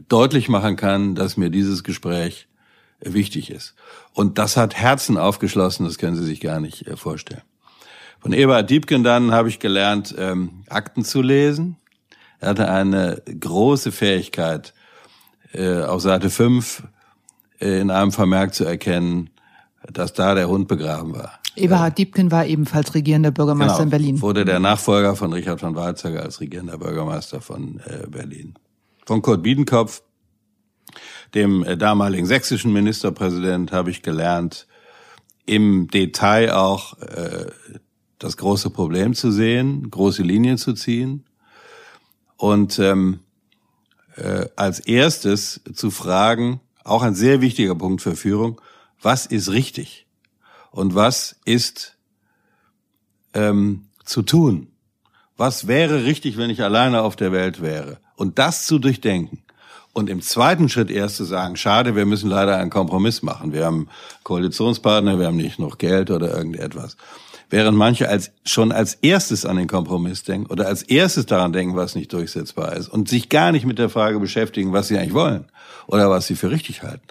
deutlich 0.08 0.48
machen 0.48 0.76
kann, 0.76 1.14
dass 1.14 1.36
mir 1.36 1.50
dieses 1.50 1.82
Gespräch 1.82 2.48
wichtig 3.00 3.50
ist. 3.50 3.74
Und 4.12 4.38
das 4.38 4.56
hat 4.56 4.74
Herzen 4.74 5.16
aufgeschlossen, 5.16 5.86
das 5.86 5.98
können 5.98 6.16
Sie 6.16 6.24
sich 6.24 6.40
gar 6.40 6.60
nicht 6.60 6.86
äh, 6.86 6.96
vorstellen. 6.96 7.42
Von 8.22 8.32
Eberhard 8.32 8.70
Diebken 8.70 9.02
dann 9.02 9.32
habe 9.32 9.48
ich 9.48 9.58
gelernt, 9.58 10.14
ähm, 10.16 10.62
Akten 10.68 11.04
zu 11.04 11.22
lesen. 11.22 11.76
Er 12.38 12.50
hatte 12.50 12.70
eine 12.70 13.20
große 13.40 13.90
Fähigkeit, 13.90 14.74
äh, 15.52 15.82
auf 15.82 16.02
Seite 16.02 16.30
5 16.30 16.84
äh, 17.60 17.80
in 17.80 17.90
einem 17.90 18.12
Vermerk 18.12 18.54
zu 18.54 18.64
erkennen, 18.64 19.30
dass 19.92 20.12
da 20.12 20.36
der 20.36 20.48
Hund 20.48 20.68
begraben 20.68 21.14
war. 21.14 21.32
Eberhard 21.56 21.98
Diebken 21.98 22.30
war 22.30 22.46
ebenfalls 22.46 22.94
regierender 22.94 23.32
Bürgermeister 23.32 23.74
genau, 23.74 23.82
in 23.82 23.90
Berlin. 23.90 24.20
Wurde 24.22 24.44
der 24.44 24.60
Nachfolger 24.60 25.16
von 25.16 25.32
Richard 25.32 25.60
von 25.60 25.74
Weizsäcker 25.74 26.22
als 26.22 26.40
regierender 26.40 26.78
Bürgermeister 26.78 27.40
von 27.40 27.80
äh, 27.84 28.06
Berlin. 28.08 28.54
Von 29.04 29.20
Kurt 29.20 29.42
Biedenkopf 29.42 30.02
dem 31.34 31.64
äh, 31.64 31.76
damaligen 31.76 32.26
sächsischen 32.26 32.72
Ministerpräsident 32.72 33.72
habe 33.72 33.90
ich 33.90 34.02
gelernt, 34.02 34.66
im 35.44 35.88
Detail 35.88 36.52
auch 36.52 36.98
äh, 37.00 37.46
das 38.22 38.36
große 38.36 38.70
Problem 38.70 39.14
zu 39.14 39.32
sehen, 39.32 39.90
große 39.90 40.22
Linien 40.22 40.56
zu 40.56 40.74
ziehen 40.74 41.24
und 42.36 42.78
ähm, 42.78 43.20
äh, 44.16 44.46
als 44.54 44.80
erstes 44.80 45.60
zu 45.74 45.90
fragen, 45.90 46.60
auch 46.84 47.02
ein 47.02 47.14
sehr 47.14 47.40
wichtiger 47.40 47.74
Punkt 47.74 48.00
für 48.00 48.14
Führung, 48.14 48.60
was 49.00 49.26
ist 49.26 49.50
richtig 49.50 50.06
und 50.70 50.94
was 50.94 51.36
ist 51.44 51.96
ähm, 53.34 53.86
zu 54.04 54.22
tun? 54.22 54.68
Was 55.36 55.66
wäre 55.66 56.04
richtig, 56.04 56.36
wenn 56.36 56.50
ich 56.50 56.62
alleine 56.62 57.02
auf 57.02 57.16
der 57.16 57.32
Welt 57.32 57.60
wäre? 57.60 57.98
Und 58.14 58.38
das 58.38 58.66
zu 58.66 58.78
durchdenken. 58.78 59.42
Und 59.92 60.08
im 60.08 60.22
zweiten 60.22 60.68
Schritt 60.68 60.90
erst 60.90 61.16
zu 61.16 61.24
sagen, 61.24 61.56
schade, 61.56 61.96
wir 61.96 62.06
müssen 62.06 62.30
leider 62.30 62.56
einen 62.56 62.70
Kompromiss 62.70 63.22
machen. 63.22 63.52
Wir 63.52 63.66
haben 63.66 63.88
Koalitionspartner, 64.22 65.18
wir 65.18 65.26
haben 65.26 65.36
nicht 65.36 65.58
noch 65.58 65.78
Geld 65.78 66.10
oder 66.10 66.34
irgendetwas. 66.34 66.96
Während 67.52 67.76
manche 67.76 68.08
als, 68.08 68.30
schon 68.46 68.72
als 68.72 68.94
erstes 68.94 69.44
an 69.44 69.58
den 69.58 69.68
Kompromiss 69.68 70.22
denken 70.22 70.50
oder 70.50 70.68
als 70.68 70.82
erstes 70.82 71.26
daran 71.26 71.52
denken, 71.52 71.76
was 71.76 71.94
nicht 71.94 72.10
durchsetzbar 72.10 72.74
ist 72.76 72.88
und 72.88 73.10
sich 73.10 73.28
gar 73.28 73.52
nicht 73.52 73.66
mit 73.66 73.78
der 73.78 73.90
Frage 73.90 74.18
beschäftigen, 74.18 74.72
was 74.72 74.88
sie 74.88 74.96
eigentlich 74.96 75.12
wollen 75.12 75.44
oder 75.86 76.08
was 76.08 76.26
sie 76.26 76.34
für 76.34 76.50
richtig 76.50 76.82
halten. 76.82 77.02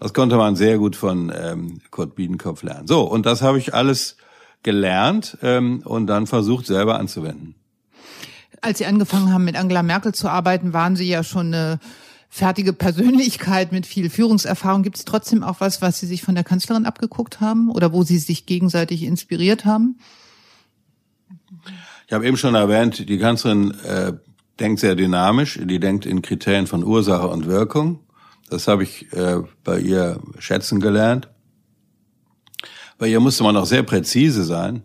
Das 0.00 0.12
konnte 0.12 0.36
man 0.36 0.56
sehr 0.56 0.78
gut 0.78 0.96
von 0.96 1.32
ähm, 1.32 1.80
Kurt 1.92 2.16
Biedenkopf 2.16 2.64
lernen. 2.64 2.88
So, 2.88 3.02
und 3.02 3.24
das 3.24 3.40
habe 3.40 3.58
ich 3.58 3.72
alles 3.72 4.16
gelernt 4.64 5.38
ähm, 5.42 5.82
und 5.84 6.08
dann 6.08 6.26
versucht 6.26 6.66
selber 6.66 6.98
anzuwenden. 6.98 7.54
Als 8.60 8.78
Sie 8.78 8.86
angefangen 8.86 9.32
haben, 9.32 9.44
mit 9.44 9.54
Angela 9.54 9.84
Merkel 9.84 10.12
zu 10.12 10.28
arbeiten, 10.28 10.72
waren 10.72 10.96
Sie 10.96 11.08
ja 11.08 11.22
schon 11.22 11.54
eine 11.54 11.78
fertige 12.28 12.72
Persönlichkeit 12.72 13.72
mit 13.72 13.86
viel 13.86 14.10
Führungserfahrung. 14.10 14.82
Gibt 14.82 14.96
es 14.96 15.04
trotzdem 15.04 15.42
auch 15.42 15.60
was, 15.60 15.80
was 15.82 15.98
Sie 15.98 16.06
sich 16.06 16.22
von 16.22 16.34
der 16.34 16.44
Kanzlerin 16.44 16.86
abgeguckt 16.86 17.40
haben 17.40 17.70
oder 17.70 17.92
wo 17.92 18.02
Sie 18.02 18.18
sich 18.18 18.46
gegenseitig 18.46 19.02
inspiriert 19.02 19.64
haben? 19.64 19.98
Ich 22.06 22.12
habe 22.12 22.26
eben 22.26 22.36
schon 22.36 22.54
erwähnt, 22.54 23.08
die 23.08 23.18
Kanzlerin 23.18 23.72
äh, 23.84 24.12
denkt 24.58 24.80
sehr 24.80 24.94
dynamisch. 24.94 25.58
Die 25.62 25.80
denkt 25.80 26.06
in 26.06 26.22
Kriterien 26.22 26.66
von 26.66 26.84
Ursache 26.84 27.28
und 27.28 27.46
Wirkung. 27.46 28.00
Das 28.50 28.68
habe 28.68 28.82
ich 28.82 29.12
äh, 29.12 29.42
bei 29.64 29.78
ihr 29.78 30.20
schätzen 30.38 30.80
gelernt. 30.80 31.28
Bei 32.98 33.06
ihr 33.06 33.20
musste 33.20 33.44
man 33.44 33.56
auch 33.56 33.66
sehr 33.66 33.82
präzise 33.82 34.44
sein. 34.44 34.82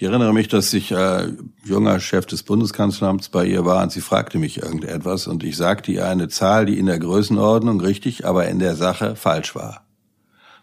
Ich 0.00 0.06
erinnere 0.06 0.32
mich, 0.32 0.48
dass 0.48 0.72
ich 0.72 0.92
äh, 0.92 1.28
junger 1.62 2.00
Chef 2.00 2.24
des 2.24 2.42
Bundeskanzleramts 2.42 3.28
bei 3.28 3.44
ihr 3.44 3.66
war 3.66 3.82
und 3.82 3.92
sie 3.92 4.00
fragte 4.00 4.38
mich 4.38 4.56
irgendetwas 4.56 5.26
und 5.26 5.44
ich 5.44 5.58
sagte 5.58 5.92
ihr 5.92 6.06
eine 6.06 6.28
Zahl, 6.28 6.64
die 6.64 6.78
in 6.78 6.86
der 6.86 6.98
Größenordnung 6.98 7.82
richtig, 7.82 8.24
aber 8.24 8.48
in 8.48 8.58
der 8.60 8.76
Sache 8.76 9.14
falsch 9.14 9.54
war. 9.54 9.84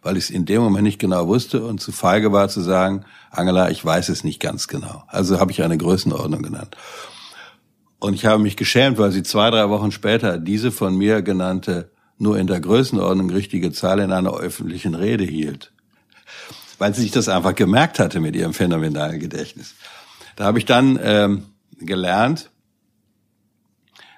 Weil 0.02 0.18
ich 0.18 0.24
es 0.24 0.30
in 0.32 0.46
dem 0.46 0.64
Moment 0.64 0.86
nicht 0.86 0.98
genau 0.98 1.28
wusste 1.28 1.64
und 1.64 1.80
zu 1.80 1.92
feige 1.92 2.32
war 2.32 2.50
zu 2.50 2.62
sagen, 2.62 3.06
Angela, 3.30 3.70
ich 3.70 3.86
weiß 3.86 4.10
es 4.10 4.24
nicht 4.24 4.40
ganz 4.40 4.68
genau. 4.68 5.04
Also 5.06 5.40
habe 5.40 5.52
ich 5.52 5.62
eine 5.62 5.78
Größenordnung 5.78 6.42
genannt. 6.42 6.76
Und 8.00 8.16
ich 8.16 8.26
habe 8.26 8.42
mich 8.42 8.58
geschämt, 8.58 8.98
weil 8.98 9.12
sie 9.12 9.22
zwei, 9.22 9.52
drei 9.52 9.70
Wochen 9.70 9.92
später 9.92 10.40
diese 10.40 10.72
von 10.72 10.98
mir 10.98 11.22
genannte, 11.22 11.92
nur 12.18 12.40
in 12.40 12.48
der 12.48 12.60
Größenordnung 12.60 13.30
richtige 13.30 13.72
Zahl 13.72 14.00
in 14.00 14.12
einer 14.12 14.34
öffentlichen 14.34 14.96
Rede 14.96 15.26
hielt 15.26 15.74
weil 16.78 16.94
sie 16.94 17.02
sich 17.02 17.12
das 17.12 17.30
einfach 17.30 17.56
gemerkt 17.56 18.00
hatte 18.00 18.20
mit 18.20 18.36
ihrem 18.36 18.54
phänomenalen 18.54 19.20
Gedächtnis. 19.20 19.76
Da 20.36 20.46
habe 20.46 20.60
ich 20.60 20.66
dann 20.66 21.00
ähm, 21.02 21.44
gelernt, 21.80 22.52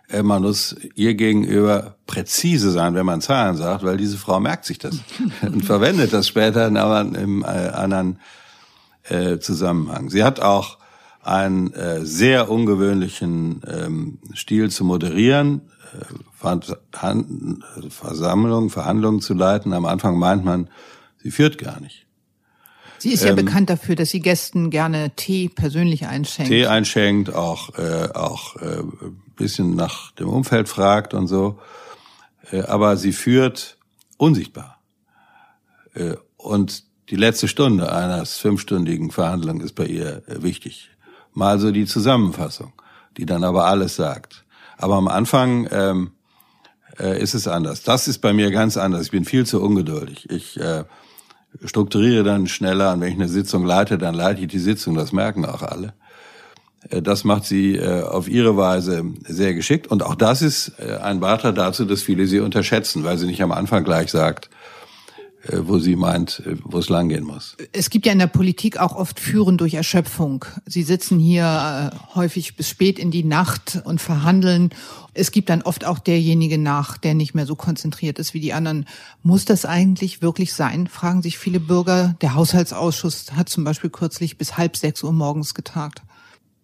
äh, 0.09 0.23
man 0.23 0.41
muss 0.41 0.75
ihr 0.95 1.13
gegenüber 1.15 1.95
präzise 2.07 2.71
sein, 2.71 2.95
wenn 2.95 3.05
man 3.05 3.21
Zahlen 3.21 3.55
sagt, 3.55 3.83
weil 3.83 3.97
diese 3.97 4.17
Frau 4.17 4.39
merkt 4.39 4.65
sich 4.65 4.79
das 4.79 4.99
und 5.41 5.63
verwendet 5.63 6.13
das 6.13 6.27
später 6.27 6.67
in 6.67 6.77
einem 6.77 7.43
äh, 7.43 7.45
anderen 7.45 8.19
äh, 9.03 9.39
Zusammenhang. 9.39 10.09
Sie 10.09 10.23
hat 10.23 10.39
auch 10.39 10.77
einen 11.21 11.73
äh, 11.73 12.05
sehr 12.05 12.49
ungewöhnlichen 12.49 13.61
ähm, 13.67 14.19
Stil 14.33 14.71
zu 14.71 14.83
moderieren, 14.83 15.61
äh, 15.93 16.05
Versammlungen, 17.89 18.69
Verhandlungen 18.69 19.21
zu 19.21 19.33
leiten. 19.33 19.73
Am 19.73 19.85
Anfang 19.85 20.17
meint 20.17 20.45
man, 20.45 20.69
sie 21.21 21.31
führt 21.31 21.57
gar 21.57 21.79
nicht. 21.79 22.08
Sie 22.99 23.11
ist 23.11 23.23
ja 23.23 23.31
ähm, 23.31 23.37
bekannt 23.37 23.69
dafür, 23.69 23.95
dass 23.95 24.09
sie 24.09 24.19
Gästen 24.19 24.69
gerne 24.69 25.11
Tee 25.15 25.49
persönlich 25.49 26.07
einschenkt. 26.07 26.51
Tee 26.51 26.67
einschenkt, 26.67 27.33
auch 27.33 27.77
äh, 27.77 28.09
auch 28.13 28.55
äh, 28.57 28.83
bisschen 29.35 29.75
nach 29.75 30.11
dem 30.11 30.27
Umfeld 30.29 30.69
fragt 30.69 31.13
und 31.13 31.27
so. 31.27 31.59
Äh, 32.51 32.61
aber 32.63 32.97
sie 32.97 33.13
führt 33.13 33.77
unsichtbar. 34.17 34.79
Äh, 35.93 36.15
und 36.37 36.83
die 37.09 37.15
letzte 37.15 37.47
Stunde 37.47 37.91
eines 37.91 38.37
fünfstündigen 38.37 39.11
Verhandlung 39.11 39.61
ist 39.61 39.73
bei 39.73 39.85
ihr 39.85 40.23
äh, 40.27 40.43
wichtig. 40.43 40.89
Mal 41.33 41.59
so 41.59 41.71
die 41.71 41.85
Zusammenfassung, 41.85 42.73
die 43.17 43.25
dann 43.25 43.43
aber 43.43 43.65
alles 43.65 43.95
sagt. 43.95 44.45
Aber 44.77 44.95
am 44.95 45.07
Anfang 45.07 45.67
ähm, 45.71 46.11
äh, 46.99 47.21
ist 47.21 47.33
es 47.33 47.47
anders. 47.47 47.83
Das 47.83 48.07
ist 48.07 48.19
bei 48.19 48.33
mir 48.33 48.51
ganz 48.51 48.77
anders. 48.77 49.03
Ich 49.05 49.11
bin 49.11 49.25
viel 49.25 49.45
zu 49.45 49.61
ungeduldig. 49.61 50.29
Ich 50.29 50.59
äh, 50.59 50.83
strukturiere 51.65 52.23
dann 52.23 52.47
schneller 52.47 52.93
und 52.93 53.01
wenn 53.01 53.09
ich 53.09 53.15
eine 53.15 53.27
Sitzung 53.27 53.65
leite, 53.65 53.97
dann 53.97 54.15
leite 54.15 54.41
ich 54.41 54.47
die 54.47 54.59
Sitzung, 54.59 54.95
das 54.95 55.11
merken 55.11 55.45
auch 55.45 55.61
alle. 55.61 55.93
Äh, 56.89 57.01
das 57.01 57.23
macht 57.23 57.45
sie 57.45 57.75
äh, 57.75 58.03
auf 58.03 58.27
ihre 58.27 58.57
Weise 58.57 59.03
sehr 59.27 59.53
geschickt 59.53 59.87
und 59.87 60.03
auch 60.03 60.15
das 60.15 60.41
ist 60.41 60.73
äh, 60.79 60.97
ein 60.97 61.19
Beitrag 61.19 61.55
dazu, 61.55 61.85
dass 61.85 62.01
viele 62.01 62.27
sie 62.27 62.39
unterschätzen, 62.39 63.03
weil 63.03 63.17
sie 63.17 63.27
nicht 63.27 63.43
am 63.43 63.51
Anfang 63.51 63.83
gleich 63.83 64.11
sagt, 64.11 64.49
wo 65.47 65.79
sie 65.79 65.95
meint, 65.95 66.43
äh, 66.45 66.57
wo 66.63 66.79
es 66.79 66.89
langgehen 66.89 67.23
muss. 67.23 67.55
Es 67.71 67.89
gibt 67.89 68.05
ja 68.05 68.11
in 68.11 68.19
der 68.19 68.27
Politik 68.27 68.77
auch 68.77 68.95
oft 68.95 69.19
Führen 69.19 69.57
durch 69.57 69.73
Erschöpfung. 69.73 70.45
Sie 70.65 70.83
sitzen 70.83 71.17
hier 71.19 71.91
äh, 71.93 72.15
häufig 72.15 72.55
bis 72.55 72.69
spät 72.69 72.99
in 72.99 73.09
die 73.09 73.23
Nacht 73.23 73.81
und 73.85 74.01
verhandeln. 74.01 74.71
Es 75.13 75.31
gibt 75.31 75.49
dann 75.49 75.61
oft 75.61 75.85
auch 75.85 75.99
derjenige 75.99 76.57
nach, 76.57 76.97
der 76.97 77.13
nicht 77.13 77.35
mehr 77.35 77.45
so 77.45 77.55
konzentriert 77.55 78.19
ist 78.19 78.33
wie 78.33 78.39
die 78.39 78.53
anderen. 78.53 78.85
Muss 79.23 79.45
das 79.45 79.65
eigentlich 79.65 80.21
wirklich 80.21 80.53
sein? 80.53 80.87
Fragen 80.87 81.21
sich 81.21 81.37
viele 81.37 81.59
Bürger. 81.59 82.15
Der 82.21 82.35
Haushaltsausschuss 82.35 83.33
hat 83.33 83.49
zum 83.49 83.63
Beispiel 83.63 83.89
kürzlich 83.89 84.37
bis 84.37 84.57
halb 84.57 84.75
sechs 84.75 85.03
Uhr 85.03 85.13
morgens 85.13 85.53
getagt. 85.53 86.01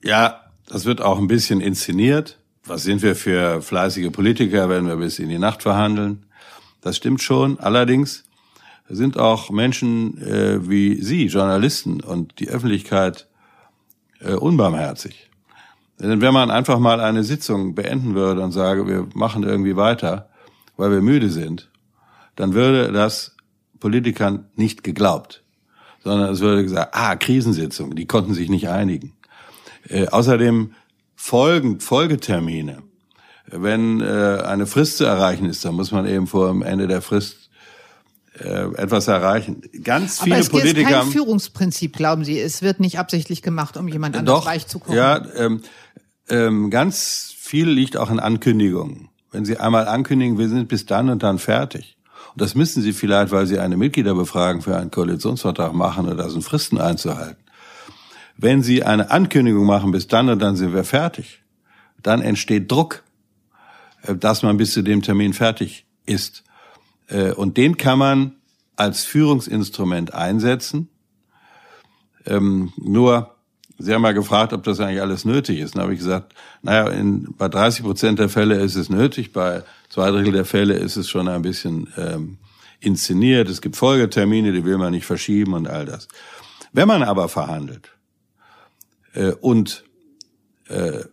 Ja, 0.03 0.41
das 0.67 0.85
wird 0.85 1.01
auch 1.01 1.17
ein 1.17 1.27
bisschen 1.27 1.61
inszeniert. 1.61 2.39
Was 2.65 2.83
sind 2.83 3.01
wir 3.03 3.15
für 3.15 3.61
fleißige 3.61 4.11
Politiker, 4.11 4.69
wenn 4.69 4.85
wir 4.85 4.97
bis 4.97 5.19
in 5.19 5.29
die 5.29 5.37
Nacht 5.37 5.61
verhandeln? 5.61 6.25
Das 6.81 6.97
stimmt 6.97 7.21
schon. 7.21 7.59
Allerdings 7.59 8.24
sind 8.89 9.17
auch 9.17 9.49
Menschen 9.49 10.21
äh, 10.21 10.69
wie 10.69 11.01
Sie, 11.01 11.25
Journalisten 11.25 12.01
und 12.01 12.39
die 12.39 12.49
Öffentlichkeit 12.49 13.27
äh, 14.19 14.33
unbarmherzig. 14.33 15.29
Denn 15.99 16.21
wenn 16.21 16.33
man 16.33 16.51
einfach 16.51 16.79
mal 16.79 16.99
eine 16.99 17.23
Sitzung 17.23 17.73
beenden 17.73 18.15
würde 18.15 18.41
und 18.41 18.51
sage, 18.51 18.87
wir 18.87 19.07
machen 19.13 19.43
irgendwie 19.43 19.75
weiter, 19.75 20.29
weil 20.77 20.91
wir 20.91 21.01
müde 21.01 21.29
sind, 21.29 21.69
dann 22.35 22.53
würde 22.53 22.91
das 22.91 23.35
Politikern 23.79 24.45
nicht 24.55 24.83
geglaubt, 24.83 25.43
sondern 26.03 26.31
es 26.31 26.41
würde 26.41 26.63
gesagt, 26.63 26.93
ah, 26.93 27.15
Krisensitzung, 27.15 27.95
die 27.95 28.05
konnten 28.05 28.33
sich 28.33 28.49
nicht 28.49 28.67
einigen. 28.67 29.13
Äh, 29.87 30.07
außerdem 30.07 30.73
Folgen, 31.15 31.79
Folgetermine. 31.79 32.83
Wenn 33.47 34.01
äh, 34.01 34.41
eine 34.45 34.65
Frist 34.65 34.97
zu 34.97 35.05
erreichen 35.05 35.45
ist, 35.45 35.63
dann 35.63 35.75
muss 35.75 35.91
man 35.91 36.07
eben 36.07 36.27
vor 36.27 36.49
dem 36.49 36.61
Ende 36.61 36.87
der 36.87 37.01
Frist 37.01 37.44
äh, 38.39 38.65
etwas 38.75 39.07
erreichen. 39.07 39.61
Ganz 39.83 40.21
viele 40.21 40.35
Aber 40.35 40.41
es 40.41 40.49
Politiker. 40.49 40.89
Es 40.89 40.93
kein 40.93 41.11
Führungsprinzip, 41.11 41.95
glauben 41.95 42.25
Sie. 42.25 42.39
Es 42.39 42.61
wird 42.61 42.79
nicht 42.79 42.99
absichtlich 42.99 43.41
gemacht, 43.41 43.77
um 43.77 43.87
jemand 43.87 44.15
anderes 44.17 44.41
Doch, 44.41 44.45
weich 44.45 44.67
zu 44.67 44.79
kommen. 44.79 44.97
Ja, 44.97 45.25
ähm, 45.35 45.61
ähm, 46.29 46.69
ganz 46.69 47.33
viel 47.37 47.69
liegt 47.69 47.97
auch 47.97 48.09
in 48.09 48.19
Ankündigungen. 48.19 49.09
Wenn 49.31 49.45
Sie 49.45 49.57
einmal 49.57 49.87
ankündigen, 49.87 50.37
wir 50.37 50.49
sind 50.49 50.67
bis 50.67 50.85
dann 50.85 51.09
und 51.09 51.23
dann 51.23 51.39
fertig. 51.39 51.97
Und 52.33 52.41
das 52.41 52.55
müssen 52.55 52.81
Sie 52.81 52.93
vielleicht, 52.93 53.31
weil 53.31 53.45
Sie 53.45 53.59
eine 53.59 53.77
Mitgliederbefragung 53.77 54.61
für 54.61 54.77
einen 54.77 54.91
Koalitionsvertrag 54.91 55.73
machen 55.73 56.07
oder 56.07 56.29
sind 56.29 56.41
Fristen 56.41 56.79
einzuhalten. 56.79 57.43
Wenn 58.37 58.63
Sie 58.63 58.83
eine 58.83 59.11
Ankündigung 59.11 59.65
machen, 59.65 59.91
bis 59.91 60.07
dann 60.07 60.29
und 60.29 60.39
dann 60.39 60.55
sind 60.55 60.73
wir 60.73 60.83
fertig, 60.83 61.41
dann 62.01 62.21
entsteht 62.21 62.71
Druck, 62.71 63.03
äh, 64.03 64.15
dass 64.15 64.43
man 64.43 64.57
bis 64.57 64.73
zu 64.73 64.81
dem 64.81 65.01
Termin 65.01 65.33
fertig 65.33 65.85
ist. 66.05 66.44
Äh, 67.07 67.31
und 67.31 67.57
den 67.57 67.77
kann 67.77 67.99
man 67.99 68.35
als 68.75 69.03
Führungsinstrument 69.03 70.13
einsetzen. 70.13 70.89
Ähm, 72.25 72.73
nur, 72.77 73.35
Sie 73.77 73.93
haben 73.93 74.01
mal 74.01 74.13
gefragt, 74.13 74.53
ob 74.53 74.63
das 74.63 74.79
eigentlich 74.79 75.01
alles 75.01 75.25
nötig 75.25 75.59
ist. 75.59 75.75
Dann 75.75 75.83
habe 75.83 75.93
ich 75.93 75.99
gesagt, 75.99 76.33
naja, 76.61 76.89
in, 76.89 77.35
bei 77.37 77.49
30 77.49 77.83
Prozent 77.83 78.19
der 78.19 78.29
Fälle 78.29 78.55
ist 78.55 78.75
es 78.75 78.89
nötig, 78.89 79.33
bei 79.33 79.63
zwei 79.89 80.11
Drittel 80.11 80.31
der 80.31 80.45
Fälle 80.45 80.75
ist 80.75 80.95
es 80.95 81.09
schon 81.09 81.27
ein 81.27 81.41
bisschen 81.41 81.87
ähm, 81.97 82.37
inszeniert. 82.79 83.49
Es 83.49 83.61
gibt 83.61 83.75
Folgetermine, 83.75 84.53
die 84.53 84.63
will 84.63 84.77
man 84.77 84.91
nicht 84.91 85.05
verschieben 85.05 85.53
und 85.53 85.67
all 85.67 85.85
das. 85.85 86.07
Wenn 86.71 86.87
man 86.87 87.03
aber 87.03 87.27
verhandelt 87.27 87.91
äh, 89.13 89.31
und 89.31 89.83
äh, 90.67 91.03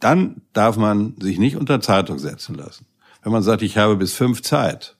dann 0.00 0.42
darf 0.52 0.76
man 0.76 1.14
sich 1.18 1.38
nicht 1.38 1.56
unter 1.56 1.80
Zeitung 1.80 2.18
setzen 2.18 2.54
lassen. 2.54 2.86
Wenn 3.24 3.32
man 3.32 3.42
sagt, 3.42 3.62
ich 3.62 3.78
habe 3.78 3.96
bis 3.96 4.12
fünf 4.12 4.42
Zeit, 4.42 4.96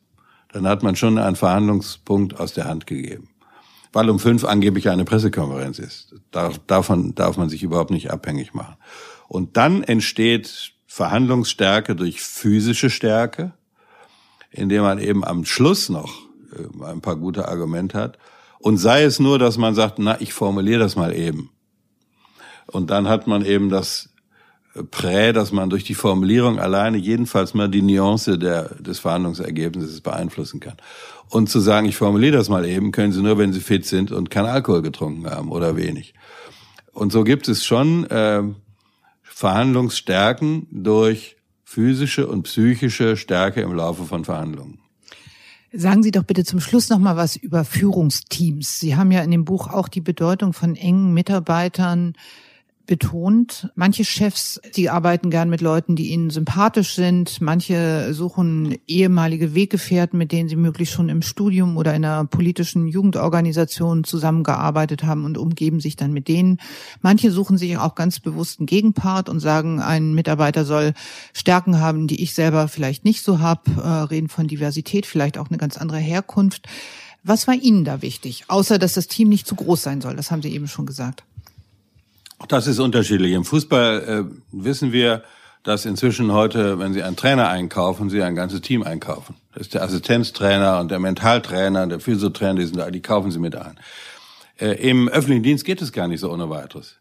dann 0.51 0.67
hat 0.67 0.83
man 0.83 0.97
schon 0.97 1.19
einen 1.19 1.37
Verhandlungspunkt 1.37 2.41
aus 2.41 2.55
der 2.55 2.65
Hand 2.65 2.87
gegeben. 2.87 3.29
Weil 3.93 4.09
um 4.09 4.19
fünf 4.19 4.45
angeblich 4.45 4.89
eine 4.89 5.05
Pressekonferenz 5.05 5.79
ist. 5.79 6.15
Davon 6.67 7.15
darf 7.15 7.37
man 7.37 7.51
sich 7.51 7.63
überhaupt 7.63 7.91
nicht 7.91 8.11
abhängig 8.11 8.55
machen. 8.55 8.77
Und 9.29 9.59
dann 9.59 9.85
entsteht 9.85 10.73
Verhandlungsstärke 10.87 11.95
durch 11.95 12.23
physische 12.23 12.89
Stärke, 12.89 13.53
indem 14.51 14.83
man 14.83 14.99
eben 14.99 15.23
am 15.23 15.45
Schluss 15.45 15.91
noch 15.91 16.15
äh, 16.53 16.85
ein 16.85 17.03
paar 17.03 17.17
gute 17.17 17.47
Argumente 17.49 17.99
hat. 17.99 18.19
Und 18.59 18.79
sei 18.79 19.03
es 19.03 19.21
nur, 19.21 19.39
dass 19.39 19.59
man 19.59 19.75
sagt, 19.75 19.99
na, 19.99 20.19
ich 20.21 20.33
formuliere 20.33 20.81
das 20.81 20.97
mal 20.97 21.15
eben. 21.15 21.51
Und 22.67 22.89
dann 22.91 23.07
hat 23.07 23.27
man 23.27 23.45
eben 23.45 23.69
das 23.69 24.14
Prä, 24.91 25.33
dass 25.33 25.53
man 25.53 25.71
durch 25.71 25.85
die 25.85 25.95
Formulierung 25.95 26.59
alleine 26.59 26.99
jedenfalls 26.99 27.55
mal 27.55 27.69
die 27.69 27.83
Nuance 27.83 28.39
der, 28.39 28.75
des 28.75 28.99
Verhandlungsergebnisses 28.99 30.01
beeinflussen 30.01 30.59
kann. 30.59 30.77
Und 31.29 31.49
zu 31.49 31.61
sagen, 31.61 31.87
ich 31.87 31.97
formuliere 31.97 32.37
das 32.37 32.49
mal 32.49 32.65
eben, 32.65 32.91
können 32.91 33.13
Sie 33.13 33.23
nur, 33.23 33.39
wenn 33.39 33.53
Sie 33.53 33.61
fit 33.61 33.87
sind 33.87 34.11
und 34.11 34.31
keinen 34.31 34.47
Alkohol 34.47 34.83
getrunken 34.83 35.31
haben 35.31 35.53
oder 35.53 35.77
wenig. 35.77 36.15
Und 36.93 37.13
so 37.13 37.23
gibt 37.23 37.49
es 37.49 37.65
schon 37.65 38.05
äh, 38.11 38.43
Verhandlungsstärken 39.23 40.67
durch 40.71 41.37
physische 41.65 42.27
und 42.27 42.45
psychische 42.45 43.17
Stärke 43.17 43.61
im 43.61 43.75
Laufe 43.75 44.05
von 44.05 44.25
Verhandlungen. 44.25 44.79
Sagen 45.73 46.05
Sie 46.05 46.13
doch 46.13 46.23
bitte 46.23 46.45
zum 46.45 46.61
Schluss 46.61 46.89
noch 46.89 47.01
mal 47.01 47.17
was 47.17 47.35
über 47.35 47.65
Führungsteams. 47.65 48.79
Sie 48.79 48.95
haben 48.95 49.11
ja 49.11 49.23
in 49.23 49.33
dem 49.33 49.45
Buch 49.45 49.69
auch 49.69 49.89
die 49.89 50.01
Bedeutung 50.01 50.53
von 50.53 50.77
engen 50.77 51.15
Mitarbeitern 51.15 52.15
betont. 52.87 53.71
Manche 53.75 54.05
Chefs, 54.05 54.61
die 54.77 54.91
arbeiten 54.91 55.31
gern 55.31 55.51
mit 55.51 55.61
Leuten, 55.61 55.97
die 55.97 56.11
ihnen 56.11 56.31
sympathisch 56.31 56.95
sind. 56.95 57.41
Manche 57.41 58.13
suchen 58.13 58.77
ehemalige 58.87 59.55
Weggefährten, 59.55 60.19
mit 60.19 60.33
denen 60.33 60.49
sie 60.49 60.57
möglichst 60.57 60.95
schon 60.95 61.09
im 61.09 61.23
Studium 61.23 61.77
oder 61.77 61.95
in 61.95 62.05
einer 62.05 62.25
politischen 62.25 62.87
Jugendorganisation 62.87 64.05
zusammengearbeitet 64.05 65.05
haben 65.05 65.25
und 65.25 65.39
umgeben 65.39 65.81
sich 65.81 65.97
dann 65.97 66.13
mit 66.13 66.29
denen. 66.29 66.59
Manche 67.01 67.31
suchen 67.31 67.59
sich 67.59 67.77
auch 67.79 67.95
ganz 67.95 68.21
bewusst 68.21 68.61
einen 68.61 68.67
Gegenpart 68.67 69.29
und 69.29 69.41
sagen, 69.41 69.81
ein 69.81 70.15
Mitarbeiter 70.15 70.65
soll 70.65 70.93
Stärken 71.33 71.81
haben, 71.81 72.07
die 72.07 72.23
ich 72.23 72.35
selber 72.35 72.69
vielleicht 72.69 73.05
nicht 73.05 73.23
so 73.23 73.41
habe, 73.41 73.71
äh, 73.83 73.89
reden 73.89 74.29
von 74.29 74.47
Diversität, 74.47 75.07
vielleicht 75.07 75.39
auch 75.39 75.49
eine 75.49 75.59
ganz 75.59 75.77
andere 75.79 75.99
Herkunft. 75.99 76.67
Was 77.23 77.47
war 77.47 77.55
Ihnen 77.55 77.85
da 77.85 78.03
wichtig? 78.03 78.45
Außer, 78.49 78.79
dass 78.79 78.93
das 78.93 79.07
Team 79.07 79.31
nicht 79.31 79.47
zu 79.47 79.55
groß 79.55 79.83
sein 79.83 80.03
soll. 80.03 80.15
Das 80.15 80.31
haben 80.31 80.43
Sie 80.43 80.53
eben 80.53 80.69
schon 80.69 80.85
gesagt. 80.85 81.25
Das 82.49 82.67
ist 82.67 82.79
unterschiedlich. 82.79 83.33
Im 83.33 83.45
Fußball 83.45 84.29
äh, 84.31 84.37
wissen 84.53 84.93
wir, 84.93 85.23
dass 85.63 85.87
inzwischen 85.87 86.33
heute, 86.33 86.79
wenn 86.79 86.93
Sie 86.93 87.03
einen 87.03 87.17
Trainer 87.17 87.49
einkaufen, 87.49 88.11
Sie 88.11 88.23
ein 88.23 88.35
ganzes 88.35 88.61
Team 88.61 88.83
einkaufen. 88.83 89.37
Das 89.53 89.63
ist 89.63 89.75
der 89.75 89.83
Assistenztrainer 89.83 90.79
und 90.79 90.91
der 90.91 90.99
Mentaltrainer, 90.99 91.87
der 91.87 92.01
Physiotrainer, 92.01 92.61
die, 92.61 92.67
sind 92.67 92.77
da, 92.77 92.91
die 92.91 93.01
kaufen 93.01 93.31
Sie 93.31 93.39
mit 93.39 93.57
ein. 93.57 93.79
Äh, 94.61 94.73
Im 94.89 95.09
öffentlichen 95.09 95.43
Dienst 95.43 95.65
geht 95.65 95.81
es 95.81 95.93
gar 95.93 96.07
nicht 96.07 96.21
so 96.21 96.31
ohne 96.31 96.51
weiteres. 96.51 96.97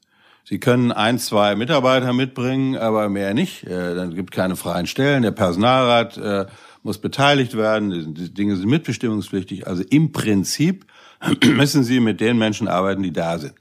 Sie 0.45 0.59
können 0.59 0.91
ein, 0.91 1.19
zwei 1.19 1.55
Mitarbeiter 1.55 2.13
mitbringen, 2.13 2.77
aber 2.77 3.09
mehr 3.09 3.33
nicht. 3.33 3.65
Äh, 3.65 3.95
dann 3.95 4.15
gibt 4.15 4.31
keine 4.31 4.55
freien 4.55 4.87
Stellen. 4.87 5.23
Der 5.23 5.31
Personalrat 5.31 6.17
äh, 6.17 6.45
muss 6.83 6.99
beteiligt 6.99 7.55
werden. 7.57 8.13
Die 8.13 8.33
Dinge 8.33 8.55
sind 8.55 8.69
mitbestimmungspflichtig. 8.69 9.67
Also 9.67 9.83
im 9.89 10.13
Prinzip 10.13 10.85
müssen 11.45 11.83
Sie 11.83 11.99
mit 11.99 12.21
den 12.21 12.37
Menschen 12.37 12.69
arbeiten, 12.69 13.03
die 13.03 13.13
da 13.13 13.39
sind. 13.39 13.53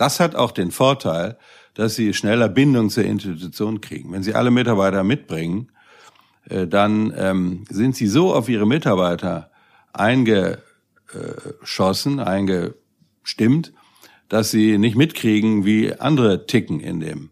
Das 0.00 0.18
hat 0.18 0.34
auch 0.34 0.50
den 0.52 0.70
Vorteil, 0.70 1.36
dass 1.74 1.94
sie 1.94 2.14
schneller 2.14 2.48
Bindung 2.48 2.88
zur 2.88 3.04
Institution 3.04 3.82
kriegen. 3.82 4.10
Wenn 4.12 4.22
sie 4.22 4.34
alle 4.34 4.50
Mitarbeiter 4.50 5.04
mitbringen, 5.04 5.70
äh, 6.48 6.66
dann 6.66 7.12
ähm, 7.14 7.64
sind 7.68 7.96
sie 7.96 8.06
so 8.06 8.32
auf 8.32 8.48
ihre 8.48 8.66
Mitarbeiter 8.66 9.50
eingeschossen, 9.92 12.18
eingestimmt, 12.18 13.74
dass 14.30 14.50
sie 14.50 14.78
nicht 14.78 14.96
mitkriegen, 14.96 15.66
wie 15.66 15.92
andere 15.92 16.46
ticken 16.46 16.80
in 16.80 17.00
dem. 17.00 17.28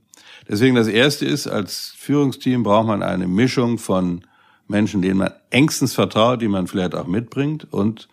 Deswegen 0.47 0.77
das 0.77 0.89
Erste 0.89 1.25
ist, 1.25 1.47
als 1.47 1.95
Führungsteam 1.97 2.65
braucht 2.65 2.89
man 2.89 3.03
eine 3.03 3.29
Mischung 3.29 3.79
von 3.79 4.27
Menschen, 4.67 5.01
denen 5.01 5.21
man 5.21 5.33
engstens 5.49 5.95
vertraut, 5.95 6.43
die 6.43 6.49
man 6.49 6.67
vielleicht 6.67 6.95
auch 6.95 7.07
mitbringt 7.07 7.67
und 7.73 8.11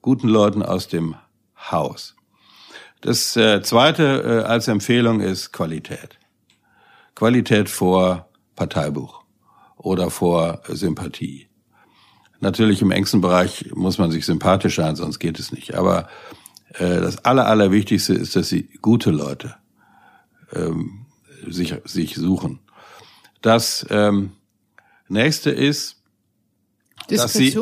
guten 0.00 0.26
Leuten 0.26 0.64
aus 0.64 0.88
dem 0.88 1.14
Haus. 1.70 2.16
Das 3.02 3.36
äh, 3.36 3.60
Zweite 3.62 4.22
äh, 4.44 4.48
als 4.48 4.68
Empfehlung 4.68 5.20
ist 5.20 5.52
Qualität. 5.52 6.18
Qualität 7.16 7.68
vor 7.68 8.28
Parteibuch 8.54 9.24
oder 9.76 10.08
vor 10.08 10.62
Sympathie. 10.68 11.48
Natürlich 12.38 12.80
im 12.80 12.92
engsten 12.92 13.20
Bereich 13.20 13.70
muss 13.74 13.98
man 13.98 14.12
sich 14.12 14.24
sympathisch 14.24 14.76
sein, 14.76 14.94
sonst 14.94 15.18
geht 15.18 15.40
es 15.40 15.50
nicht. 15.50 15.74
Aber 15.74 16.08
äh, 16.74 17.00
das 17.00 17.24
Aller, 17.24 17.46
Allerwichtigste 17.46 18.14
ist, 18.14 18.36
dass 18.36 18.48
sie 18.48 18.68
gute 18.80 19.10
Leute 19.10 19.56
ähm, 20.52 21.06
sich, 21.48 21.74
sich 21.84 22.14
suchen. 22.14 22.60
Das 23.40 23.84
ähm, 23.90 24.30
nächste 25.08 25.50
ist, 25.50 26.01
dass 27.16 27.32
sie, 27.32 27.56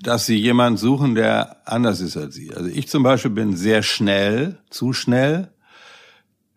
dass 0.00 0.26
sie 0.26 0.36
jemanden 0.36 0.76
suchen, 0.76 1.14
der 1.14 1.56
anders 1.64 2.00
ist 2.00 2.16
als 2.16 2.34
sie. 2.34 2.52
Also 2.54 2.68
ich 2.68 2.88
zum 2.88 3.02
Beispiel 3.02 3.30
bin 3.30 3.56
sehr 3.56 3.82
schnell, 3.82 4.58
zu 4.70 4.92
schnell. 4.92 5.48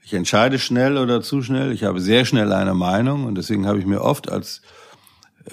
Ich 0.04 0.14
entscheide 0.14 0.60
schnell 0.60 0.98
oder 0.98 1.22
zu 1.22 1.42
schnell. 1.42 1.72
Ich 1.72 1.84
habe 1.84 2.00
sehr 2.00 2.26
schnell 2.26 2.54
eine 2.54 2.74
Meinung 2.74 3.26
und 3.26 3.36
deswegen 3.36 3.66
habe 3.66 3.80
ich 3.80 3.86
mir 3.86 4.02
oft 4.02 4.30
als 4.30 4.62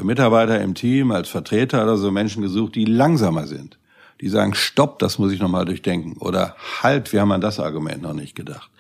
Mitarbeiter 0.01 0.61
im 0.61 0.75
Team, 0.75 1.11
als 1.11 1.29
Vertreter 1.29 1.83
oder 1.83 1.97
so 1.97 2.11
Menschen 2.11 2.43
gesucht, 2.43 2.75
die 2.75 2.85
langsamer 2.85 3.47
sind. 3.47 3.79
Die 4.21 4.29
sagen, 4.29 4.55
stopp, 4.55 4.99
das 4.99 5.19
muss 5.19 5.33
ich 5.33 5.41
nochmal 5.41 5.65
durchdenken. 5.65 6.17
Oder 6.19 6.57
halt, 6.83 7.13
wir 7.13 7.21
haben 7.21 7.33
an 7.33 7.41
das 7.41 7.59
Argument 7.61 8.03
noch 8.03 8.15
nicht 8.15 8.35
gedacht. 8.35 8.71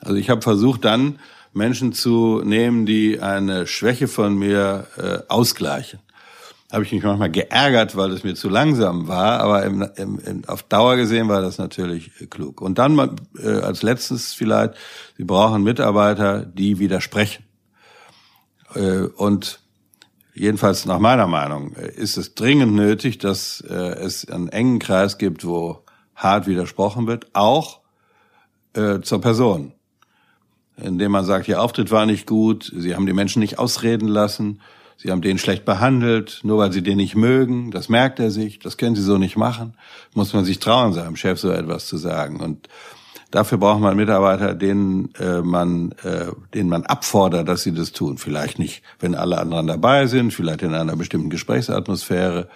Also 0.00 0.14
ich 0.16 0.30
habe 0.30 0.42
versucht 0.42 0.84
dann 0.84 1.18
Menschen 1.52 1.92
zu 1.92 2.42
nehmen, 2.44 2.86
die 2.86 3.20
eine 3.20 3.66
Schwäche 3.66 4.08
von 4.08 4.38
mir 4.38 4.86
äh, 4.96 5.18
ausgleichen 5.28 6.00
habe 6.70 6.84
ich 6.84 6.92
mich 6.92 7.02
manchmal 7.02 7.30
geärgert, 7.30 7.96
weil 7.96 8.12
es 8.12 8.24
mir 8.24 8.34
zu 8.34 8.48
langsam 8.48 9.08
war, 9.08 9.40
aber 9.40 9.64
im, 9.64 9.88
im, 9.96 10.18
im, 10.18 10.44
auf 10.46 10.62
Dauer 10.62 10.96
gesehen 10.96 11.28
war 11.28 11.40
das 11.40 11.58
natürlich 11.58 12.10
äh, 12.20 12.26
klug. 12.26 12.60
Und 12.60 12.78
dann 12.78 13.16
äh, 13.38 13.48
als 13.48 13.82
letztes 13.82 14.34
vielleicht, 14.34 14.74
Sie 15.16 15.24
brauchen 15.24 15.62
Mitarbeiter, 15.62 16.44
die 16.44 16.78
widersprechen. 16.78 17.44
Äh, 18.74 19.00
und 19.16 19.60
jedenfalls 20.34 20.84
nach 20.84 20.98
meiner 20.98 21.26
Meinung 21.26 21.74
äh, 21.74 21.90
ist 21.90 22.18
es 22.18 22.34
dringend 22.34 22.74
nötig, 22.74 23.16
dass 23.16 23.62
äh, 23.62 23.74
es 23.74 24.28
einen 24.28 24.48
engen 24.48 24.78
Kreis 24.78 25.16
gibt, 25.16 25.46
wo 25.46 25.84
hart 26.14 26.46
widersprochen 26.46 27.06
wird, 27.06 27.28
auch 27.32 27.80
äh, 28.74 29.00
zur 29.00 29.22
Person. 29.22 29.72
Indem 30.76 31.12
man 31.12 31.24
sagt, 31.24 31.48
Ihr 31.48 31.62
Auftritt 31.62 31.90
war 31.90 32.04
nicht 32.04 32.26
gut, 32.26 32.70
Sie 32.76 32.94
haben 32.94 33.06
die 33.06 33.14
Menschen 33.14 33.40
nicht 33.40 33.58
ausreden 33.58 34.06
lassen, 34.06 34.60
Sie 35.00 35.12
haben 35.12 35.22
den 35.22 35.38
schlecht 35.38 35.64
behandelt, 35.64 36.40
nur 36.42 36.58
weil 36.58 36.72
Sie 36.72 36.82
den 36.82 36.96
nicht 36.96 37.14
mögen. 37.14 37.70
Das 37.70 37.88
merkt 37.88 38.18
er 38.18 38.32
sich. 38.32 38.58
Das 38.58 38.76
können 38.76 38.96
Sie 38.96 39.02
so 39.02 39.16
nicht 39.16 39.36
machen. 39.36 39.74
Muss 40.12 40.32
man 40.32 40.44
sich 40.44 40.58
trauen, 40.58 40.92
seinem 40.92 41.14
Chef 41.14 41.38
so 41.38 41.52
etwas 41.52 41.86
zu 41.86 41.96
sagen. 41.96 42.40
Und 42.40 42.68
dafür 43.30 43.58
braucht 43.58 43.80
man 43.80 43.96
Mitarbeiter, 43.96 44.54
denen 44.54 45.14
äh, 45.14 45.40
man, 45.40 45.92
äh, 46.02 46.32
denen 46.52 46.68
man 46.68 46.84
abfordert, 46.84 47.46
dass 47.46 47.62
sie 47.62 47.72
das 47.72 47.92
tun. 47.92 48.18
Vielleicht 48.18 48.58
nicht, 48.58 48.82
wenn 48.98 49.14
alle 49.14 49.38
anderen 49.38 49.68
dabei 49.68 50.08
sind, 50.08 50.34
vielleicht 50.34 50.62
in 50.62 50.74
einer 50.74 50.96
bestimmten 50.96 51.30
Gesprächsatmosphäre 51.30 52.48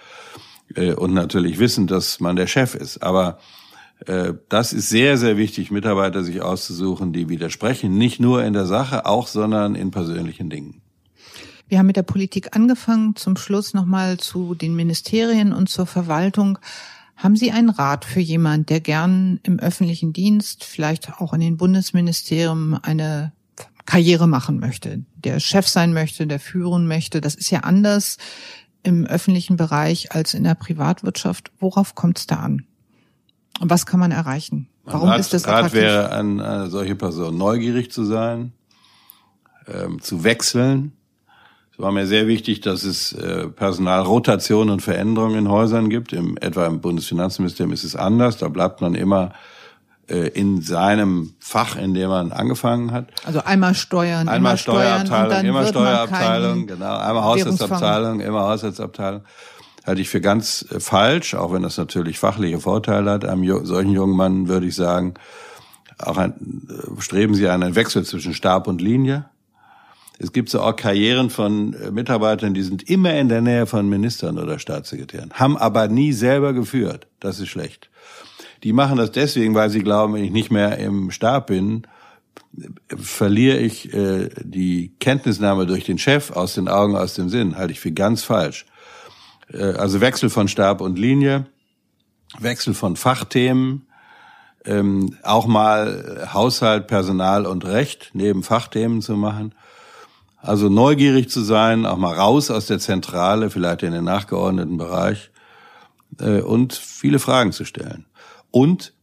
äh, 0.75 0.91
und 0.95 1.13
natürlich 1.13 1.59
wissen, 1.59 1.87
dass 1.87 2.19
man 2.19 2.35
der 2.35 2.47
Chef 2.47 2.75
ist. 2.75 3.01
Aber 3.03 3.39
äh, 4.05 4.33
das 4.49 4.73
ist 4.73 4.89
sehr, 4.89 5.17
sehr 5.17 5.37
wichtig, 5.37 5.71
Mitarbeiter 5.71 6.25
sich 6.25 6.41
auszusuchen, 6.41 7.13
die 7.13 7.29
widersprechen, 7.29 7.97
nicht 7.97 8.19
nur 8.19 8.43
in 8.43 8.51
der 8.51 8.65
Sache, 8.65 9.05
auch, 9.05 9.27
sondern 9.27 9.75
in 9.75 9.91
persönlichen 9.91 10.49
Dingen. 10.49 10.82
Wir 11.67 11.79
haben 11.79 11.87
mit 11.87 11.95
der 11.95 12.03
Politik 12.03 12.55
angefangen. 12.55 13.15
Zum 13.15 13.37
Schluss 13.37 13.73
nochmal 13.73 14.17
zu 14.17 14.55
den 14.55 14.75
Ministerien 14.75 15.53
und 15.53 15.69
zur 15.69 15.85
Verwaltung. 15.85 16.59
Haben 17.15 17.35
Sie 17.35 17.51
einen 17.51 17.69
Rat 17.69 18.05
für 18.05 18.19
jemand, 18.19 18.69
der 18.69 18.79
gern 18.79 19.39
im 19.43 19.59
öffentlichen 19.59 20.13
Dienst, 20.13 20.63
vielleicht 20.63 21.21
auch 21.21 21.33
in 21.33 21.39
den 21.39 21.57
Bundesministerien 21.57 22.77
eine 22.81 23.31
Karriere 23.85 24.27
machen 24.27 24.59
möchte, 24.59 25.03
der 25.15 25.39
Chef 25.39 25.67
sein 25.67 25.93
möchte, 25.93 26.27
der 26.27 26.39
führen 26.39 26.87
möchte? 26.87 27.21
Das 27.21 27.35
ist 27.35 27.49
ja 27.49 27.61
anders 27.61 28.17
im 28.83 29.05
öffentlichen 29.05 29.55
Bereich 29.55 30.11
als 30.11 30.33
in 30.33 30.43
der 30.43 30.55
Privatwirtschaft. 30.55 31.51
Worauf 31.59 31.95
kommt 31.95 32.19
es 32.19 32.27
da 32.27 32.37
an? 32.37 32.65
Und 33.59 33.69
was 33.69 33.85
kann 33.85 33.99
man 33.99 34.11
erreichen? 34.11 34.67
Warum 34.83 35.09
Rat, 35.09 35.19
ist 35.19 35.33
das 35.33 35.45
attraktiv? 35.45 35.79
Rat 35.79 35.81
wäre 35.81 36.11
an 36.11 36.41
eine 36.41 36.69
solche 36.69 36.95
Person 36.95 37.37
neugierig 37.37 37.91
zu 37.91 38.03
sein, 38.03 38.51
ähm, 39.67 40.01
zu 40.01 40.23
wechseln, 40.23 40.91
war 41.83 41.91
mir 41.91 42.07
sehr 42.07 42.27
wichtig, 42.27 42.61
dass 42.61 42.83
es 42.83 43.13
äh, 43.13 43.47
Personalrotation 43.47 44.69
und 44.69 44.81
Veränderungen 44.81 45.37
in 45.37 45.49
Häusern 45.49 45.89
gibt. 45.89 46.13
Im, 46.13 46.37
etwa 46.37 46.65
im 46.65 46.81
Bundesfinanzministerium 46.81 47.73
ist 47.73 47.83
es 47.83 47.95
anders. 47.95 48.37
Da 48.37 48.47
bleibt 48.47 48.81
man 48.81 48.95
immer 48.95 49.33
äh, 50.07 50.29
in 50.29 50.61
seinem 50.61 51.33
Fach, 51.39 51.75
in 51.75 51.93
dem 51.93 52.09
man 52.09 52.31
angefangen 52.31 52.91
hat. 52.91 53.07
Also 53.25 53.43
einmal 53.43 53.75
Steuern, 53.75 54.29
einmal 54.29 54.57
Steuerabteilung, 54.57 55.45
immer 55.45 55.65
Steuerabteilung, 55.65 56.67
genau, 56.67 56.97
einmal 56.97 57.23
Haushaltsabteilung, 57.23 58.21
immer 58.21 58.41
Haushaltsabteilung. 58.41 59.21
Halte 59.85 60.01
ich 60.01 60.09
für 60.09 60.21
ganz 60.21 60.65
äh, 60.71 60.79
falsch, 60.79 61.35
auch 61.35 61.51
wenn 61.51 61.63
das 61.63 61.77
natürlich 61.77 62.17
fachliche 62.17 62.59
Vorteile 62.61 63.11
hat. 63.11 63.25
Einem 63.25 63.65
solchen 63.65 63.91
jungen 63.91 64.15
Mann 64.15 64.47
würde 64.47 64.67
ich 64.67 64.75
sagen, 64.75 65.15
auch 65.99 66.17
ein, 66.17 66.33
äh, 66.69 67.01
streben 67.01 67.35
Sie 67.35 67.47
einen 67.49 67.75
Wechsel 67.75 68.05
zwischen 68.05 68.33
Stab 68.33 68.67
und 68.67 68.81
Linie. 68.81 69.25
Es 70.19 70.31
gibt 70.31 70.49
so 70.49 70.61
auch 70.61 70.75
Karrieren 70.75 71.29
von 71.29 71.73
äh, 71.73 71.91
Mitarbeitern, 71.91 72.53
die 72.53 72.61
sind 72.61 72.89
immer 72.89 73.13
in 73.15 73.29
der 73.29 73.41
Nähe 73.41 73.65
von 73.65 73.89
Ministern 73.89 74.37
oder 74.37 74.59
Staatssekretären, 74.59 75.31
haben 75.33 75.57
aber 75.57 75.87
nie 75.87 76.13
selber 76.13 76.53
geführt. 76.53 77.07
Das 77.19 77.39
ist 77.39 77.49
schlecht. 77.49 77.89
Die 78.63 78.73
machen 78.73 78.97
das 78.97 79.11
deswegen, 79.11 79.55
weil 79.55 79.69
sie 79.69 79.83
glauben, 79.83 80.13
wenn 80.13 80.23
ich 80.23 80.31
nicht 80.31 80.51
mehr 80.51 80.77
im 80.77 81.11
Stab 81.11 81.47
bin, 81.47 81.85
verliere 82.95 83.57
ich 83.57 83.93
äh, 83.93 84.29
die 84.41 84.93
Kenntnisnahme 84.99 85.65
durch 85.65 85.83
den 85.83 85.97
Chef 85.97 86.31
aus 86.31 86.53
den 86.53 86.67
Augen, 86.67 86.95
aus 86.95 87.15
dem 87.15 87.29
Sinn. 87.29 87.57
Halte 87.57 87.73
ich 87.73 87.79
für 87.79 87.91
ganz 87.91 88.23
falsch. 88.23 88.65
Äh, 89.51 89.63
also 89.63 89.99
Wechsel 90.01 90.29
von 90.29 90.47
Stab 90.47 90.79
und 90.79 90.97
Linie, 90.97 91.47
Wechsel 92.39 92.73
von 92.73 92.95
Fachthemen, 92.95 93.87
ähm, 94.65 95.17
auch 95.23 95.47
mal 95.47 96.29
Haushalt, 96.31 96.87
Personal 96.87 97.45
und 97.45 97.65
Recht 97.65 98.11
neben 98.13 98.43
Fachthemen 98.43 99.01
zu 99.01 99.17
machen 99.17 99.53
also 100.43 100.67
neugierig 100.67 101.29
zu 101.29 101.41
sein, 101.41 101.85
auch 101.85 101.97
mal 101.97 102.13
raus 102.13 102.51
aus 102.51 102.67
der 102.67 102.77
Zentrale, 102.77 103.49
vielleicht 103.49 103.81
in 103.81 103.93
den 103.93 104.03
nachgeordneten 104.03 104.77
Bereich 104.77 105.31
äh, 106.19 106.41
und 106.41 106.73
viele 106.73 107.19
Fragen 107.19 107.53
zu 107.53 107.63
stellen. 107.63 108.05
Und 108.51 108.93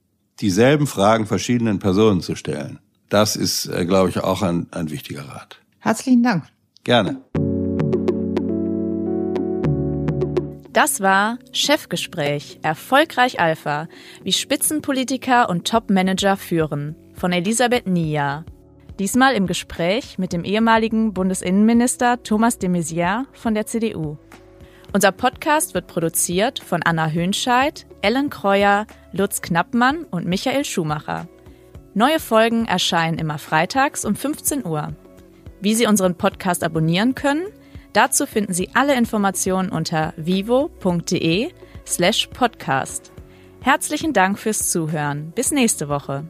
dieselben 0.40 0.86
Fragen 0.86 1.26
verschiedenen 1.26 1.78
Personen 1.78 2.20
zu 2.20 2.36
stellen. 2.36 2.78
Das 3.08 3.36
ist, 3.36 3.66
äh, 3.66 3.86
glaube 3.86 4.10
ich, 4.10 4.20
auch 4.20 4.42
ein, 4.42 4.68
ein 4.70 4.90
wichtiger 4.90 5.22
Rat. 5.22 5.56
Herzlichen 5.78 6.22
Dank. 6.22 6.44
Gerne. 6.84 7.22
Das 10.72 11.00
war 11.00 11.38
Chefgespräch, 11.52 12.60
Erfolgreich 12.62 13.40
Alpha, 13.40 13.88
wie 14.22 14.32
Spitzenpolitiker 14.32 15.48
und 15.48 15.66
Topmanager 15.66 16.36
führen 16.36 16.94
von 17.14 17.32
Elisabeth 17.32 17.86
Nia. 17.86 18.44
Diesmal 19.00 19.34
im 19.34 19.46
Gespräch 19.46 20.18
mit 20.18 20.34
dem 20.34 20.44
ehemaligen 20.44 21.14
Bundesinnenminister 21.14 22.22
Thomas 22.22 22.58
de 22.58 22.68
Maizière 22.68 23.24
von 23.32 23.54
der 23.54 23.64
CDU. 23.64 24.18
Unser 24.92 25.10
Podcast 25.10 25.72
wird 25.72 25.86
produziert 25.86 26.58
von 26.58 26.82
Anna 26.82 27.08
Hönscheid, 27.08 27.86
Ellen 28.02 28.28
Kreuer, 28.28 28.86
Lutz 29.12 29.40
Knappmann 29.40 30.04
und 30.04 30.26
Michael 30.26 30.66
Schumacher. 30.66 31.28
Neue 31.94 32.20
Folgen 32.20 32.66
erscheinen 32.66 33.18
immer 33.18 33.38
freitags 33.38 34.04
um 34.04 34.14
15 34.14 34.66
Uhr. 34.66 34.92
Wie 35.62 35.74
Sie 35.74 35.86
unseren 35.86 36.16
Podcast 36.16 36.62
abonnieren 36.62 37.14
können, 37.14 37.46
dazu 37.94 38.26
finden 38.26 38.52
Sie 38.52 38.68
alle 38.74 38.98
Informationen 38.98 39.70
unter 39.70 40.12
vivo.de 40.18 41.52
slash 41.86 42.26
podcast. 42.34 43.12
Herzlichen 43.62 44.12
Dank 44.12 44.38
fürs 44.38 44.70
Zuhören. 44.70 45.32
Bis 45.34 45.52
nächste 45.52 45.88
Woche. 45.88 46.28